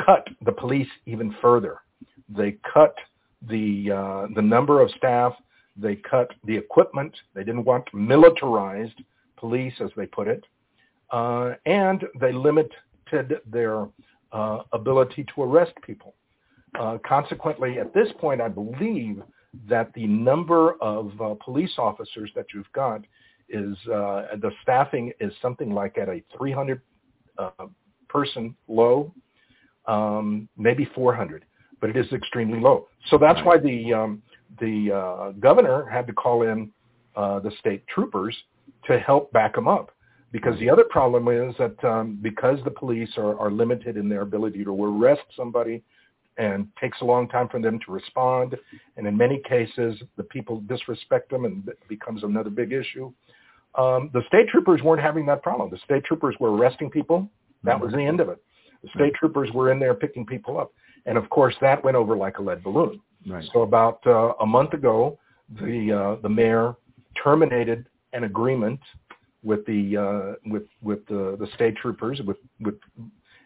cut 0.04 0.28
the 0.44 0.52
police 0.52 0.88
even 1.06 1.34
further. 1.40 1.78
They 2.28 2.56
cut 2.72 2.94
the 3.48 3.90
uh, 3.92 4.26
the 4.34 4.42
number 4.42 4.80
of 4.80 4.90
staff. 4.92 5.32
They 5.76 5.96
cut 5.96 6.30
the 6.44 6.56
equipment. 6.56 7.14
They 7.34 7.44
didn't 7.44 7.64
want 7.64 7.92
militarized 7.94 9.00
police, 9.36 9.74
as 9.80 9.90
they 9.96 10.06
put 10.06 10.28
it, 10.28 10.44
uh, 11.10 11.52
and 11.64 12.04
they 12.20 12.32
limited 12.32 12.72
their 13.46 13.88
uh, 14.32 14.58
ability 14.72 15.24
to 15.34 15.42
arrest 15.42 15.72
people. 15.82 16.14
Uh, 16.78 16.98
consequently, 17.06 17.78
at 17.78 17.92
this 17.94 18.08
point, 18.20 18.40
I 18.40 18.48
believe 18.48 19.22
that 19.68 19.92
the 19.94 20.06
number 20.06 20.74
of 20.80 21.20
uh, 21.20 21.34
police 21.44 21.72
officers 21.78 22.30
that 22.36 22.46
you've 22.54 22.70
got 22.72 23.00
is 23.48 23.76
uh, 23.86 24.36
the 24.40 24.52
staffing 24.62 25.12
is 25.18 25.32
something 25.42 25.72
like 25.72 25.98
at 25.98 26.08
a 26.08 26.22
300 26.36 26.80
uh, 27.38 27.50
person 28.08 28.54
low, 28.68 29.12
um, 29.90 30.48
maybe 30.56 30.88
400, 30.94 31.44
but 31.80 31.90
it 31.90 31.96
is 31.96 32.10
extremely 32.12 32.60
low. 32.60 32.86
So 33.08 33.18
that's 33.18 33.40
why 33.44 33.58
the 33.58 33.92
um, 33.92 34.22
the 34.60 34.92
uh, 34.92 35.30
governor 35.40 35.86
had 35.86 36.06
to 36.06 36.12
call 36.12 36.42
in 36.42 36.70
uh, 37.16 37.40
the 37.40 37.50
state 37.58 37.84
troopers 37.88 38.36
to 38.86 38.98
help 38.98 39.32
back 39.32 39.54
them 39.56 39.66
up. 39.68 39.90
Because 40.32 40.56
the 40.60 40.70
other 40.70 40.84
problem 40.84 41.26
is 41.26 41.56
that 41.58 41.84
um, 41.84 42.18
because 42.22 42.58
the 42.64 42.70
police 42.70 43.10
are, 43.16 43.38
are 43.40 43.50
limited 43.50 43.96
in 43.96 44.08
their 44.08 44.22
ability 44.22 44.62
to 44.62 44.70
arrest 44.84 45.22
somebody 45.36 45.82
and 46.38 46.68
takes 46.80 47.00
a 47.00 47.04
long 47.04 47.28
time 47.28 47.48
for 47.48 47.60
them 47.60 47.80
to 47.84 47.92
respond, 47.92 48.56
and 48.96 49.06
in 49.06 49.16
many 49.16 49.42
cases 49.48 50.00
the 50.16 50.22
people 50.22 50.60
disrespect 50.68 51.30
them 51.30 51.44
and 51.44 51.66
it 51.68 51.78
becomes 51.88 52.22
another 52.22 52.48
big 52.48 52.72
issue. 52.72 53.12
Um, 53.76 54.10
the 54.12 54.22
state 54.28 54.48
troopers 54.48 54.82
weren't 54.82 55.02
having 55.02 55.26
that 55.26 55.42
problem. 55.42 55.68
The 55.70 55.78
state 55.84 56.04
troopers 56.04 56.36
were 56.38 56.52
arresting 56.52 56.90
people. 56.90 57.28
That 57.64 57.78
was 57.80 57.92
the 57.92 58.02
end 58.02 58.20
of 58.20 58.28
it. 58.28 58.38
The 58.82 58.88
state 58.94 59.14
troopers 59.14 59.50
were 59.52 59.72
in 59.72 59.78
there 59.78 59.94
picking 59.94 60.24
people 60.24 60.58
up. 60.58 60.72
And 61.06 61.16
of 61.16 61.28
course, 61.30 61.54
that 61.60 61.82
went 61.82 61.96
over 61.96 62.16
like 62.16 62.38
a 62.38 62.42
lead 62.42 62.62
balloon. 62.62 63.00
Right. 63.26 63.44
So 63.52 63.62
about 63.62 64.00
uh, 64.06 64.32
a 64.40 64.46
month 64.46 64.72
ago, 64.72 65.18
the 65.60 66.16
uh, 66.18 66.22
the 66.22 66.28
mayor 66.28 66.76
terminated 67.22 67.86
an 68.12 68.24
agreement 68.24 68.80
with 69.42 69.64
the 69.66 69.96
uh, 69.96 70.50
with 70.50 70.64
with 70.82 71.06
the, 71.06 71.36
the 71.38 71.48
state 71.54 71.76
troopers 71.76 72.20
with 72.24 72.38
with 72.60 72.74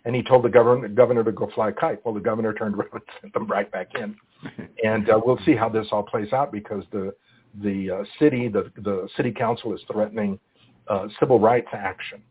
and 0.05 0.15
he 0.15 0.23
told 0.23 0.45
the 0.45 0.49
governor 0.49 0.89
governor 0.89 1.25
to 1.25 1.33
go 1.33 1.51
fly 1.55 1.71
a 1.71 1.73
kite. 1.73 2.05
Well, 2.05 2.15
the 2.15 2.21
governor 2.21 2.53
turned 2.53 2.75
around 2.79 2.91
and 2.93 3.03
sent 3.21 3.35
them 3.35 3.47
right 3.47 3.71
back 3.71 3.89
in, 3.95 4.17
and 4.85 5.09
uh, 5.11 5.21
we'll 5.25 5.41
see 5.45 5.57
how 5.57 5.69
this 5.69 5.87
all 5.93 6.03
plays 6.03 6.33
out 6.33 6.53
because 6.53 6.85
the 6.93 7.15
the 7.63 7.91
uh, 7.91 8.05
city, 8.19 8.49
the, 8.49 8.71
the 8.79 9.09
city 9.17 9.31
council 9.31 9.75
is 9.75 9.81
threatening 9.91 10.39
uh, 10.89 11.07
civil 11.21 11.39
rights 11.39 11.69
action. 11.73 12.23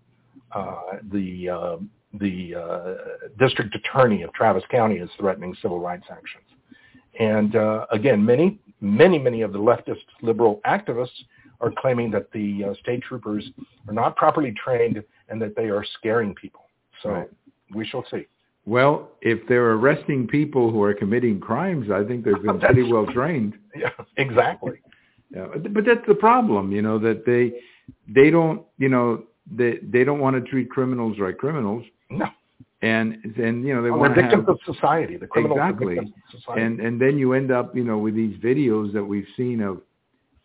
Uh, 0.52 0.76
the 1.12 1.50
uh, 1.50 1.78
the 2.20 2.56
uh, 2.56 2.94
district 3.40 3.76
attorney 3.76 4.22
of 4.22 4.34
Travis 4.34 4.64
County 4.70 4.96
is 4.98 5.10
threatening 5.20 5.56
civil 5.62 5.80
rights 5.80 6.06
actions. 6.12 6.46
And 7.20 7.56
uh, 7.56 7.86
again, 7.92 8.24
many, 8.24 8.60
many, 8.82 9.20
many 9.20 9.42
of 9.42 9.54
the 9.54 9.60
leftist 9.60 10.04
liberal 10.22 10.62
activists 10.66 11.10
are 11.62 11.72
claiming 11.78 12.12
that 12.12 12.32
the 12.32 12.66
uh, 12.66 12.74
state 12.82 13.02
troopers 13.04 13.50
are 13.88 13.94
not 13.94 14.16
properly 14.16 14.54
trained 14.64 15.02
and 15.30 15.42
that 15.42 15.56
they 15.56 15.66
are 15.66 15.86
scaring 15.98 16.36
people. 16.36 16.62
So 17.02 17.10
right. 17.10 17.30
we 17.74 17.86
shall 17.86 18.06
see. 18.12 18.28
Well, 18.66 19.12
if 19.22 19.46
they're 19.48 19.72
arresting 19.72 20.28
people 20.28 20.72
who 20.72 20.82
are 20.84 20.94
committing 20.94 21.40
crimes, 21.40 21.90
I 21.92 22.04
think 22.04 22.24
they've 22.24 22.42
been 22.42 22.60
pretty 22.60 22.84
well 22.92 23.06
trained. 23.06 23.56
Yeah, 23.76 23.90
exactly. 24.18 24.82
Yeah, 25.34 25.48
but 25.72 25.84
that's 25.86 26.06
the 26.08 26.16
problem, 26.16 26.72
you 26.72 26.82
know, 26.82 27.00
that 27.00 27.26
they 27.26 27.60
they 28.08 28.30
don't, 28.30 28.62
you 28.78 28.88
know, 28.88 29.24
they 29.52 29.80
they 29.82 30.04
don't 30.04 30.20
want 30.20 30.36
to 30.36 30.50
treat 30.50 30.70
criminals 30.70 31.18
like 31.20 31.38
criminals. 31.38 31.84
No. 32.18 32.28
And 32.82 33.24
and 33.38 33.66
you 33.66 33.74
know 33.74 33.82
they 33.82 33.90
well, 33.90 34.02
want 34.02 34.16
to 34.16 34.22
victims 34.22 34.46
have, 34.48 34.56
of 34.56 34.76
society. 34.76 35.16
The 35.16 35.28
criminals 35.28 35.58
exactly. 35.58 36.00
And 36.58 36.80
and 36.82 37.00
then 37.00 37.18
you 37.18 37.34
end 37.34 37.52
up, 37.52 37.76
you 37.76 37.84
know, 37.84 37.98
with 37.98 38.16
these 38.16 38.36
videos 38.38 38.92
that 38.94 39.04
we've 39.04 39.28
seen 39.38 39.62
of 39.62 39.82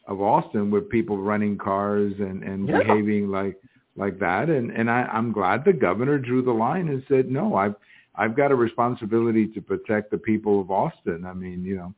of 0.06 0.20
Austin 0.20 0.70
with 0.70 0.88
people 0.88 1.18
running 1.18 1.58
cars 1.58 2.12
and 2.18 2.42
and 2.44 2.68
yeah. 2.68 2.78
behaving 2.78 3.28
like 3.28 3.56
like 3.96 4.18
that. 4.20 4.48
And 4.48 4.70
and 4.70 4.88
I, 4.90 5.02
I'm 5.12 5.32
glad 5.32 5.64
the 5.64 5.72
governor 5.72 6.18
drew 6.18 6.42
the 6.42 6.52
line 6.52 6.88
and 6.88 7.02
said, 7.08 7.28
no, 7.30 7.56
I've 7.56 7.74
I've 8.14 8.36
got 8.36 8.50
a 8.50 8.54
responsibility 8.54 9.48
to 9.48 9.60
protect 9.60 10.10
the 10.10 10.18
people 10.18 10.60
of 10.60 10.70
Austin. 10.70 11.24
I 11.24 11.34
mean, 11.34 11.64
you 11.64 11.76
know, 11.76 11.94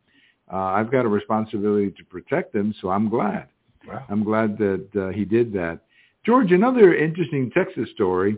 uh, 0.52 0.56
I've 0.56 0.90
got 0.90 1.04
a 1.04 1.08
responsibility 1.08 1.90
to 1.90 2.04
protect 2.04 2.52
them, 2.52 2.74
so 2.80 2.88
I'm 2.90 3.08
glad. 3.08 3.48
Wow. 3.86 4.04
I'm 4.08 4.24
glad 4.24 4.58
that 4.58 4.88
uh, 4.96 5.08
he 5.08 5.24
did 5.24 5.52
that. 5.54 5.80
George, 6.24 6.52
another 6.52 6.94
interesting 6.94 7.50
Texas 7.50 7.88
story. 7.94 8.36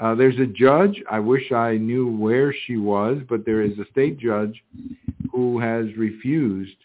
Uh, 0.00 0.14
there's 0.14 0.38
a 0.38 0.46
judge. 0.46 1.02
I 1.10 1.18
wish 1.18 1.52
I 1.52 1.76
knew 1.76 2.08
where 2.16 2.54
she 2.66 2.76
was, 2.76 3.18
but 3.28 3.44
there 3.44 3.62
is 3.62 3.78
a 3.78 3.84
state 3.90 4.18
judge 4.18 4.62
who 5.30 5.60
has 5.60 5.86
refused 5.96 6.76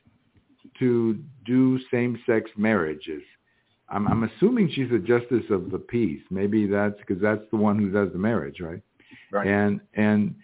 to 0.79 1.19
do 1.45 1.79
same-sex 1.89 2.51
marriages. 2.57 3.23
I'm, 3.89 4.07
I'm 4.07 4.23
assuming 4.23 4.69
she's 4.71 4.91
a 4.91 4.99
justice 4.99 5.45
of 5.49 5.71
the 5.71 5.79
peace. 5.79 6.21
Maybe 6.29 6.67
that's 6.67 6.97
because 6.99 7.21
that's 7.21 7.41
the 7.51 7.57
one 7.57 7.79
who 7.79 7.89
does 7.89 8.11
the 8.11 8.19
marriage, 8.19 8.59
right? 8.59 8.81
Right. 9.31 9.47
And 9.47 9.81
and 9.93 10.35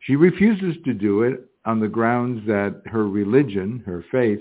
she 0.00 0.16
refuses 0.16 0.76
to 0.84 0.94
do 0.94 1.22
it 1.22 1.46
on 1.64 1.80
the 1.80 1.88
grounds 1.88 2.46
that 2.46 2.82
her 2.86 3.08
religion, 3.08 3.82
her 3.86 4.04
faith, 4.10 4.40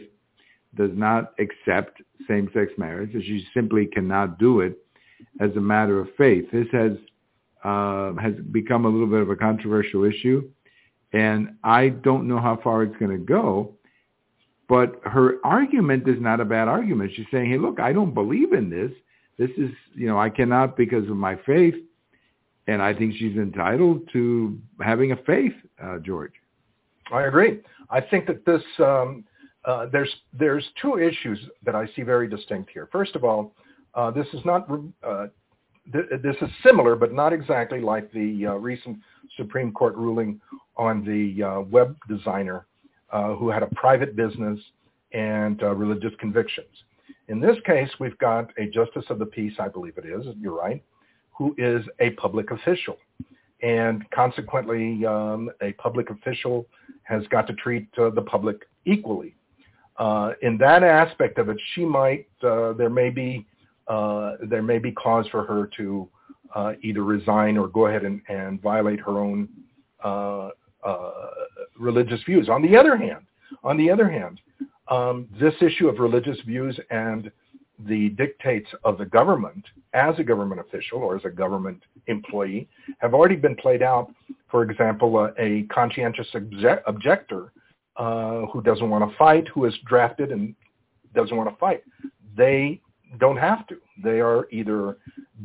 does 0.75 0.91
not 0.93 1.33
accept 1.39 2.01
same-sex 2.27 2.73
marriage, 2.77 3.13
and 3.13 3.23
she 3.23 3.45
simply 3.53 3.85
cannot 3.85 4.39
do 4.39 4.61
it 4.61 4.77
as 5.39 5.51
a 5.55 5.61
matter 5.61 5.99
of 5.99 6.07
faith. 6.17 6.45
This 6.51 6.67
has 6.71 6.91
uh, 7.63 8.13
has 8.15 8.33
become 8.51 8.85
a 8.85 8.89
little 8.89 9.07
bit 9.07 9.21
of 9.21 9.29
a 9.29 9.35
controversial 9.35 10.03
issue, 10.03 10.49
and 11.13 11.55
I 11.63 11.89
don't 11.89 12.27
know 12.27 12.39
how 12.39 12.59
far 12.63 12.83
it's 12.83 12.95
going 12.97 13.11
to 13.11 13.23
go. 13.23 13.75
But 14.69 15.01
her 15.03 15.35
argument 15.43 16.07
is 16.07 16.19
not 16.19 16.39
a 16.39 16.45
bad 16.45 16.67
argument. 16.67 17.11
She's 17.15 17.25
saying, 17.31 17.49
"Hey, 17.49 17.57
look, 17.57 17.79
I 17.79 17.93
don't 17.93 18.13
believe 18.13 18.53
in 18.53 18.69
this. 18.69 18.91
This 19.37 19.51
is, 19.57 19.71
you 19.93 20.07
know, 20.07 20.17
I 20.17 20.29
cannot 20.29 20.77
because 20.77 21.09
of 21.09 21.17
my 21.17 21.35
faith, 21.45 21.75
and 22.67 22.81
I 22.81 22.93
think 22.93 23.15
she's 23.15 23.35
entitled 23.35 24.09
to 24.13 24.59
having 24.81 25.11
a 25.11 25.17
faith, 25.17 25.53
uh, 25.81 25.99
George." 25.99 26.33
I 27.11 27.23
agree. 27.23 27.59
I 27.89 28.01
think 28.01 28.25
that 28.27 28.45
this 28.45 28.63
um, 28.79 29.25
uh, 29.65 29.87
there's 29.91 30.13
there's 30.33 30.65
two 30.81 30.97
issues 30.97 31.39
that 31.63 31.75
I 31.75 31.87
see 31.95 32.01
very 32.01 32.27
distinct 32.27 32.71
here. 32.71 32.89
First 32.91 33.15
of 33.15 33.23
all, 33.23 33.55
uh, 33.95 34.11
this 34.11 34.27
is 34.33 34.43
not 34.45 34.69
uh, 35.05 35.27
th- 35.91 36.05
this 36.21 36.35
is 36.41 36.49
similar, 36.63 36.95
but 36.95 37.13
not 37.13 37.33
exactly 37.33 37.79
like 37.79 38.11
the 38.11 38.47
uh, 38.47 38.53
recent 38.53 38.97
Supreme 39.37 39.71
Court 39.71 39.95
ruling 39.95 40.39
on 40.77 41.03
the 41.03 41.43
uh, 41.43 41.61
web 41.61 41.95
designer 42.07 42.65
uh, 43.11 43.35
who 43.35 43.49
had 43.49 43.63
a 43.63 43.67
private 43.75 44.15
business 44.15 44.59
and 45.11 45.61
religious 45.61 46.13
convictions. 46.19 46.67
In 47.27 47.39
this 47.39 47.55
case, 47.65 47.89
we've 47.99 48.17
got 48.17 48.49
a 48.57 48.65
justice 48.65 49.05
of 49.09 49.19
the 49.19 49.25
peace, 49.25 49.53
I 49.59 49.67
believe 49.67 49.97
it 49.97 50.05
is. 50.05 50.25
You're 50.39 50.57
right, 50.57 50.83
who 51.31 51.53
is 51.57 51.85
a 51.99 52.09
public 52.11 52.49
official 52.51 52.97
and 53.63 54.07
consequently, 54.11 55.05
um, 55.05 55.49
a 55.61 55.71
public 55.73 56.09
official 56.09 56.67
has 57.03 57.25
got 57.27 57.47
to 57.47 57.53
treat 57.53 57.87
uh, 57.97 58.09
the 58.09 58.21
public 58.21 58.67
equally. 58.85 59.35
Uh, 59.97 60.33
in 60.41 60.57
that 60.57 60.83
aspect 60.83 61.37
of 61.37 61.47
it, 61.47 61.57
she 61.73 61.85
might 61.85 62.27
uh, 62.43 62.73
there 62.73 62.89
may 62.89 63.09
be 63.09 63.47
uh, 63.87 64.33
there 64.49 64.61
may 64.61 64.79
be 64.79 64.91
cause 64.91 65.27
for 65.31 65.43
her 65.43 65.69
to 65.77 66.07
uh, 66.55 66.73
either 66.81 67.03
resign 67.03 67.57
or 67.57 67.67
go 67.67 67.87
ahead 67.87 68.03
and, 68.03 68.21
and 68.29 68.61
violate 68.61 68.99
her 68.99 69.19
own 69.19 69.49
uh, 70.03 70.49
religious 71.79 72.21
views. 72.23 72.49
On 72.49 72.61
the 72.61 72.75
other 72.75 72.97
hand, 72.97 73.25
on 73.63 73.77
the 73.77 73.89
other 73.89 74.09
hand, 74.09 74.41
um, 74.89 75.27
this 75.39 75.53
issue 75.61 75.87
of 75.87 75.99
religious 75.99 76.39
views 76.45 76.79
and 76.89 77.31
the 77.87 78.09
dictates 78.09 78.69
of 78.83 78.97
the 78.97 79.05
government 79.05 79.65
as 79.93 80.17
a 80.19 80.23
government 80.23 80.61
official 80.61 80.99
or 80.99 81.15
as 81.15 81.25
a 81.25 81.29
government 81.29 81.81
employee 82.07 82.67
have 82.99 83.13
already 83.13 83.35
been 83.35 83.55
played 83.55 83.81
out. 83.81 84.13
For 84.49 84.63
example, 84.63 85.17
uh, 85.17 85.29
a 85.37 85.63
conscientious 85.63 86.27
obje- 86.33 86.81
objector 86.85 87.51
uh, 87.97 88.45
who 88.47 88.61
doesn't 88.61 88.89
want 88.89 89.09
to 89.09 89.17
fight, 89.17 89.47
who 89.47 89.65
is 89.65 89.73
drafted 89.85 90.31
and 90.31 90.55
doesn't 91.15 91.35
want 91.35 91.49
to 91.49 91.55
fight, 91.57 91.83
they 92.35 92.81
don't 93.19 93.37
have 93.37 93.67
to. 93.67 93.77
They 94.03 94.19
are 94.19 94.47
either 94.51 94.97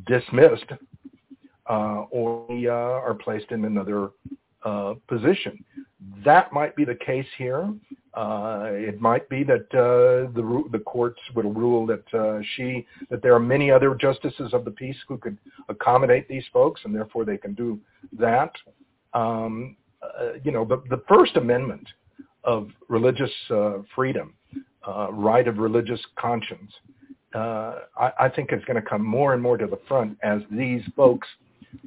dismissed 0.06 0.70
uh, 1.68 2.04
or 2.10 2.46
uh, 2.50 2.70
are 2.70 3.14
placed 3.14 3.50
in 3.50 3.64
another 3.64 4.10
uh, 4.64 4.94
position. 5.06 5.64
That 6.24 6.52
might 6.52 6.74
be 6.74 6.84
the 6.84 6.94
case 6.94 7.26
here. 7.36 7.72
Uh, 8.14 8.70
it 8.72 9.00
might 9.00 9.28
be 9.28 9.44
that 9.44 9.66
uh, 9.72 10.32
the 10.34 10.64
the 10.72 10.78
courts 10.80 11.20
will 11.34 11.52
rule 11.52 11.86
that 11.86 12.14
uh, 12.14 12.40
she 12.56 12.86
that 13.10 13.22
there 13.22 13.34
are 13.34 13.40
many 13.40 13.70
other 13.70 13.94
justices 13.94 14.52
of 14.52 14.64
the 14.64 14.70
peace 14.70 14.96
who 15.06 15.18
could 15.18 15.38
accommodate 15.68 16.26
these 16.26 16.44
folks, 16.52 16.80
and 16.84 16.94
therefore 16.94 17.24
they 17.24 17.36
can 17.36 17.54
do 17.54 17.78
that. 18.18 18.50
Um, 19.14 19.76
you 20.42 20.50
know, 20.50 20.64
the 20.64 20.82
the 20.88 21.02
First 21.08 21.36
Amendment 21.36 21.86
of 22.44 22.70
religious 22.88 23.30
freedom, 23.94 24.34
right 25.12 25.46
of 25.46 25.58
religious 25.58 26.00
conscience, 26.18 26.72
I, 27.34 28.12
I 28.20 28.28
think 28.28 28.52
is 28.52 28.64
going 28.64 28.82
to 28.82 28.88
come 28.88 29.04
more 29.04 29.34
and 29.34 29.42
more 29.42 29.56
to 29.56 29.66
the 29.66 29.78
front 29.86 30.18
as 30.22 30.40
these 30.50 30.82
folks 30.96 31.28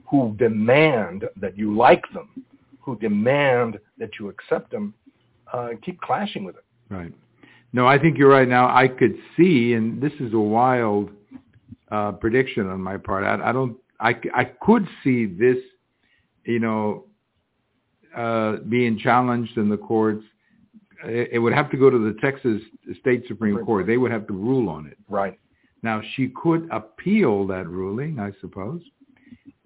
who 0.08 0.36
demand 0.38 1.26
that 1.38 1.58
you 1.58 1.76
like 1.76 2.04
them, 2.14 2.46
who 2.80 2.98
demand 2.98 3.80
that 3.98 4.12
you 4.20 4.30
accept 4.30 4.72
them, 4.72 4.94
uh, 5.52 5.70
keep 5.82 6.00
clashing 6.02 6.44
with 6.44 6.56
it. 6.56 6.66
Right. 6.90 7.14
No, 7.74 7.88
I 7.88 7.98
think 7.98 8.18
you're 8.18 8.30
right. 8.30 8.48
Now 8.48 8.68
I 8.76 8.88
could 8.88 9.16
see, 9.38 9.74
and 9.74 10.02
this 10.02 10.12
is 10.20 10.34
a 10.34 10.40
wild 10.40 11.10
uh, 11.90 12.12
prediction 12.14 12.68
on 12.68 12.82
my 12.82 12.98
part. 12.98 13.24
I, 13.24 13.50
I 13.50 13.52
don't. 13.52 13.78
I, 14.00 14.16
I 14.34 14.46
could 14.46 14.88
see 15.04 15.26
this, 15.28 15.58
you 16.44 16.60
know, 16.60 17.06
uh, 18.16 18.58
being 18.68 18.98
challenged 18.98 19.58
in 19.58 19.70
the 19.70 19.78
courts. 19.78 20.24
It, 21.04 21.40
would 21.40 21.54
have 21.54 21.70
to 21.72 21.78
go 21.78 21.90
to 21.90 21.98
the 21.98 22.20
Texas 22.22 22.62
State 23.00 23.24
Supreme 23.28 23.64
Court. 23.66 23.88
They 23.88 23.98
would 23.98 24.12
have 24.12 24.28
to 24.28 24.34
rule 24.34 24.70
on 24.70 24.88
it. 24.88 24.98
Right. 25.10 25.40
Now 25.84 26.02
she 26.16 26.30
could 26.30 26.70
appeal 26.72 27.48
that 27.48 27.68
ruling, 27.68 28.20
I 28.20 28.32
suppose, 28.40 28.82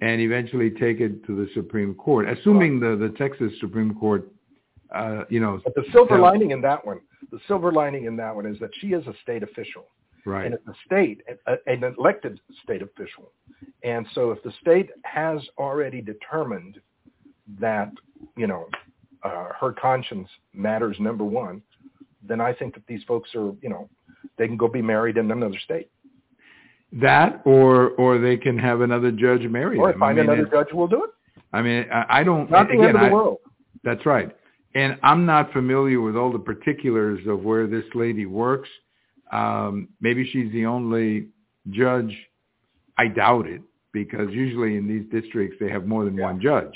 and 0.02 0.22
eventually 0.22 0.72
take 0.72 1.02
it 1.02 1.26
to 1.26 1.36
the 1.36 1.50
Supreme 1.54 1.94
Court, 1.96 2.30
assuming 2.30 2.80
the 2.80 2.96
the 2.96 3.14
Texas 3.18 3.52
Supreme 3.60 3.96
Court 3.96 4.30
uh, 4.94 5.26
you 5.30 5.40
know. 5.40 5.60
But 5.64 5.76
the 5.76 5.84
silver 5.92 6.18
lining 6.18 6.52
in 6.52 6.62
that 6.62 6.86
one, 6.86 7.00
the 7.32 7.40
silver 7.48 7.72
lining 7.72 8.06
in 8.06 8.16
that 8.18 8.36
one 8.36 8.46
is 8.46 8.58
that 8.60 8.70
she 8.80 8.88
is 8.88 9.06
a 9.08 9.14
state 9.22 9.44
official. 9.44 9.86
Right. 10.26 10.46
And 10.46 10.56
it's 10.56 10.68
a 10.68 10.74
state, 10.86 11.22
an 11.68 11.84
elected 12.00 12.40
state 12.64 12.82
official. 12.82 13.32
And 13.84 14.08
so 14.14 14.32
if 14.32 14.42
the 14.42 14.52
state 14.60 14.90
has 15.04 15.40
already 15.60 16.02
determined 16.02 16.80
that, 17.60 17.92
you 18.36 18.48
know, 18.48 18.68
uh, 19.26 19.48
her 19.60 19.74
conscience 19.74 20.30
matters 20.54 20.96
number 21.00 21.24
one, 21.24 21.62
then 22.22 22.40
I 22.40 22.54
think 22.54 22.76
that 22.76 22.86
these 22.88 23.04
folks 23.04 23.30
are, 23.36 23.54
you 23.62 23.70
know, 23.70 23.90
they 24.38 24.48
can 24.48 24.58
go 24.58 24.68
be 24.68 24.82
married 24.82 25.18
in 25.18 25.32
another 25.32 25.58
state. 25.64 25.90
That, 26.94 27.42
or 27.46 27.90
or 27.92 28.20
they 28.20 28.38
can 28.38 28.58
have 28.58 28.82
another 28.82 29.12
judge 29.12 29.42
marry 29.42 29.78
or 29.78 29.92
them. 29.92 30.00
find 30.00 30.20
I 30.20 30.22
mean, 30.22 30.32
another 30.32 30.50
judge 30.50 30.74
will 30.74 30.88
do 30.88 31.04
it. 31.04 31.10
I 31.52 31.62
mean, 31.62 31.86
I, 31.92 32.20
I 32.20 32.24
don't. 32.24 32.50
Not 32.50 32.68
the 32.68 32.74
again, 32.74 32.88
end 32.88 32.96
of 32.96 33.02
the 33.02 33.08
I, 33.08 33.12
world. 33.12 33.38
That's 33.84 34.06
right. 34.06 34.36
And 34.76 34.98
I'm 35.04 35.26
not 35.26 35.52
familiar 35.52 36.00
with 36.02 36.16
all 36.16 36.32
the 36.32 36.40
particulars 36.40 37.20
of 37.28 37.44
where 37.44 37.68
this 37.68 37.86
lady 37.96 38.26
works. 38.26 38.70
Um, 39.32 39.90
maybe 40.00 40.30
she's 40.32 40.52
the 40.52 40.66
only 40.66 41.30
judge. 41.72 42.16
I 42.98 43.08
doubt 43.08 43.48
it 43.48 43.62
because 43.92 44.30
usually 44.32 44.78
in 44.78 44.88
these 44.88 45.06
districts 45.12 45.58
they 45.60 45.70
have 45.70 45.86
more 45.86 46.06
than 46.06 46.16
Yeah. 46.16 46.26
one 46.26 46.40
judge. 46.40 46.74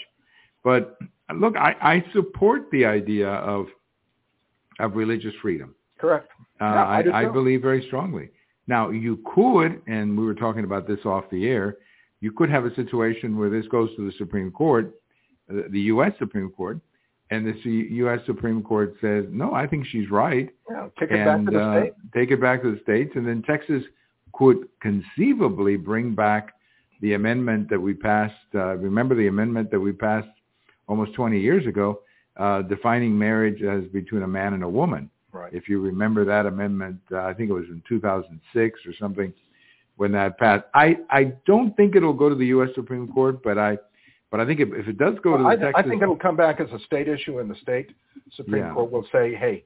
But 0.64 0.98
look, 1.36 1.56
I, 1.56 1.76
I 1.82 2.06
support 2.14 2.70
the 2.72 2.86
idea 2.86 3.30
of 3.30 3.68
of 4.80 4.96
religious 4.96 5.34
freedom. 5.42 5.76
Correct. 6.00 6.30
Uh, 6.62 6.66
I 6.66 7.04
I, 7.14 7.22
I 7.22 7.26
believe 7.26 7.62
very 7.62 7.86
strongly. 7.88 8.30
Now, 8.68 8.92
you 8.92 9.20
could, 9.34 9.82
and 9.88 10.16
we 10.16 10.24
were 10.24 10.36
talking 10.36 10.64
about 10.64 10.88
this 10.88 11.00
off 11.04 11.24
the 11.32 11.48
air, 11.48 11.78
you 12.22 12.32
could 12.32 12.52
have 12.52 12.66
a 12.66 12.76
situation 12.76 13.36
where 13.36 13.50
this 13.50 13.68
goes 13.68 13.90
to 13.96 14.06
the 14.06 14.16
Supreme 14.20 14.52
Court, 14.52 14.94
uh, 15.50 15.64
the 15.72 15.82
U.S. 15.94 16.12
Supreme 16.20 16.52
Court, 16.52 16.80
and 17.32 17.48
the 17.48 17.70
U.S. 17.70 18.20
Supreme 18.28 18.62
Court 18.62 18.94
says, 19.02 19.26
no, 19.30 19.54
I 19.54 19.66
think 19.66 19.88
she's 19.88 20.12
right, 20.12 20.50
Yeah, 20.70 20.88
kick 21.00 21.10
it 21.10 21.26
back 21.26 21.40
and 21.40 21.48
to 21.48 21.52
the 21.52 21.62
uh, 21.62 21.82
state. 21.82 21.94
take 22.14 22.32
it 22.32 22.40
back 22.40 22.62
to 22.62 22.72
the 22.72 22.80
states, 22.82 23.12
and 23.16 23.28
then 23.28 23.42
Texas 23.42 23.84
could 24.34 24.68
conceivably 24.82 25.76
bring 25.76 26.14
back 26.14 26.54
the 27.02 27.14
amendment 27.14 27.70
that 27.72 27.80
we 27.80 27.96
passed. 27.96 28.36
Uh, 28.54 28.76
remember 28.76 29.16
the 29.16 29.28
amendment 29.28 29.72
that 29.72 29.80
we 29.80 29.92
passed 29.92 30.28
almost 30.90 31.14
20 31.14 31.40
years 31.40 31.66
ago, 31.66 32.02
uh, 32.36 32.64
defining 32.64 33.18
marriage 33.18 33.64
as 33.64 33.84
between 33.94 34.24
a 34.24 34.28
man 34.28 34.54
and 34.54 34.64
a 34.64 34.70
woman. 34.70 35.10
Right. 35.32 35.54
If 35.54 35.70
you 35.70 35.80
remember 35.80 36.26
that 36.26 36.46
amendment, 36.46 37.00
uh, 37.12 37.20
I 37.20 37.34
think 37.34 37.50
it 37.50 37.54
was 37.54 37.66
in 37.70 37.82
2006 37.88 38.80
or 38.86 38.94
something 39.00 39.32
when 39.96 40.12
that 40.14 40.38
passed. 40.40 40.66
I, 40.74 40.98
I 41.10 41.36
don't 41.46 41.76
think 41.78 41.96
it'll 41.96 42.14
go 42.14 42.28
to 42.28 42.36
the 42.36 42.48
U.S. 42.48 42.70
Supreme 42.74 43.08
Court, 43.08 43.42
but 43.44 43.58
I 43.58 43.78
but 44.32 44.40
I 44.40 44.46
think 44.46 44.60
if, 44.60 44.70
if 44.74 44.88
it 44.88 44.98
does 44.98 45.16
go 45.24 45.38
to 45.38 45.44
the 45.44 45.50
I, 45.50 45.56
Texas, 45.56 45.74
I 45.76 45.90
think 45.90 46.02
it'll 46.04 46.16
come 46.16 46.36
back 46.36 46.60
as 46.60 46.68
a 46.72 46.80
state 46.86 47.08
issue, 47.08 47.40
and 47.40 47.50
the 47.50 47.56
state 47.56 47.90
Supreme 48.36 48.64
Yeah. 48.64 48.74
Court 48.74 48.92
will 48.92 49.06
say, 49.12 49.34
"Hey, 49.34 49.66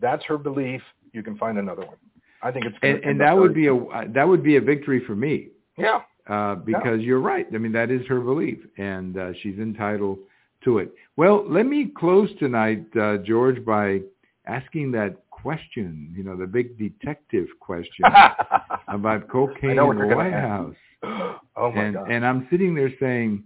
that's 0.00 0.24
her 0.24 0.36
belief. 0.36 0.82
You 1.12 1.22
can 1.22 1.36
find 1.36 1.58
another 1.58 1.86
one." 1.86 1.96
I 2.42 2.50
think 2.50 2.66
it's 2.66 2.76
and, 2.82 3.02
and 3.04 3.20
that 3.20 3.36
would 3.36 3.54
be 3.54 3.68
a 3.68 3.74
that 4.08 4.26
would 4.28 4.42
be 4.42 4.56
a 4.56 4.60
victory 4.60 5.00
for 5.06 5.14
me 5.14 5.48
yeah. 5.78 6.00
uh, 6.28 6.56
because 6.56 7.00
you're 7.00 7.20
right. 7.20 7.46
I 7.54 7.58
mean 7.58 7.72
that 7.72 7.90
is 7.90 8.06
her 8.06 8.20
belief, 8.20 8.58
and 8.76 9.16
uh, 9.16 9.32
she's 9.42 9.58
entitled 9.58 10.18
to 10.64 10.78
it. 10.78 10.92
Well, 11.16 11.44
let 11.48 11.66
me 11.66 11.92
close 11.96 12.28
tonight, 12.38 12.84
uh, 13.00 13.18
George, 13.18 13.64
by 13.64 14.00
asking 14.46 14.92
that 14.92 15.16
question. 15.30 16.12
You 16.16 16.24
know, 16.24 16.36
the 16.36 16.46
big 16.46 16.78
detective 16.78 17.46
question 17.60 18.04
about 18.88 19.28
cocaine 19.28 19.70
I 19.70 19.74
know 19.74 19.86
what 19.86 19.96
in 19.98 20.08
the 20.08 20.16
White. 20.16 20.32
House. 20.32 20.74
oh 21.04 21.70
my 21.72 21.82
and 21.82 21.94
God. 21.94 22.10
and 22.10 22.26
I'm 22.26 22.48
sitting 22.50 22.74
there 22.74 22.92
saying, 22.98 23.44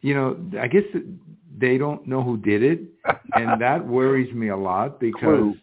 you 0.00 0.14
know, 0.14 0.36
I 0.60 0.68
guess 0.68 0.84
they 1.56 1.78
don't 1.78 2.06
know 2.06 2.22
who 2.22 2.36
did 2.36 2.62
it, 2.62 2.80
and 3.34 3.60
that 3.60 3.86
worries 3.86 4.32
me 4.34 4.48
a 4.48 4.56
lot 4.56 5.00
because 5.00 5.54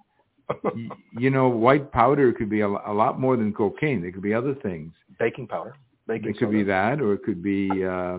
you 1.18 1.30
know, 1.30 1.48
white 1.48 1.92
powder 1.92 2.34
could 2.34 2.50
be 2.50 2.62
a, 2.62 2.68
a 2.68 2.94
lot 2.94 3.20
more 3.20 3.38
than 3.38 3.54
cocaine. 3.54 4.02
There 4.02 4.12
could 4.12 4.22
be 4.22 4.34
other 4.34 4.56
things. 4.56 4.94
baking 5.20 5.48
powder. 5.48 5.76
Baking 6.08 6.32
It 6.32 6.38
could 6.40 6.52
be 6.52 6.64
that, 6.64 7.00
or 7.02 7.14
it 7.14 7.24
could 7.24 7.42
be 7.44 7.70
uh, 7.86 8.18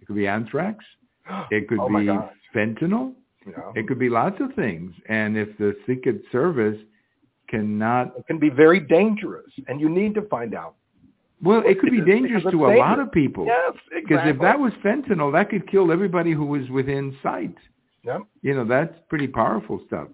it 0.00 0.06
could 0.06 0.16
be 0.16 0.26
anthrax. 0.26 0.84
It 1.50 1.68
could 1.68 1.80
oh 1.80 1.88
be 1.88 2.06
fentanyl. 2.54 3.14
Yeah. 3.46 3.72
It 3.74 3.88
could 3.88 3.98
be 3.98 4.08
lots 4.08 4.40
of 4.40 4.52
things. 4.54 4.92
And 5.08 5.36
if 5.36 5.56
the 5.58 5.74
Secret 5.86 6.22
Service 6.30 6.78
cannot, 7.48 8.14
It 8.18 8.26
can 8.26 8.38
be 8.38 8.50
very 8.50 8.80
dangerous, 8.80 9.50
and 9.68 9.80
you 9.80 9.88
need 9.88 10.14
to 10.14 10.22
find 10.22 10.54
out. 10.54 10.74
well, 11.42 11.62
it 11.64 11.80
could 11.80 11.90
be 11.90 12.02
dangerous 12.02 12.44
to 12.50 12.66
a 12.66 12.76
lot 12.76 12.98
of 13.00 13.10
people. 13.12 13.46
Yes, 13.46 13.72
exactly. 13.92 14.00
Because 14.02 14.28
if 14.28 14.40
that 14.40 14.58
was 14.58 14.72
fentanyl, 14.84 15.32
that 15.32 15.48
could 15.50 15.66
kill 15.70 15.90
everybody 15.90 16.32
who 16.32 16.44
was 16.44 16.68
within 16.70 17.16
sight. 17.22 17.56
Yep. 18.04 18.22
You 18.42 18.54
know, 18.54 18.64
that's 18.64 18.94
pretty 19.08 19.26
powerful 19.26 19.80
stuff. 19.86 20.08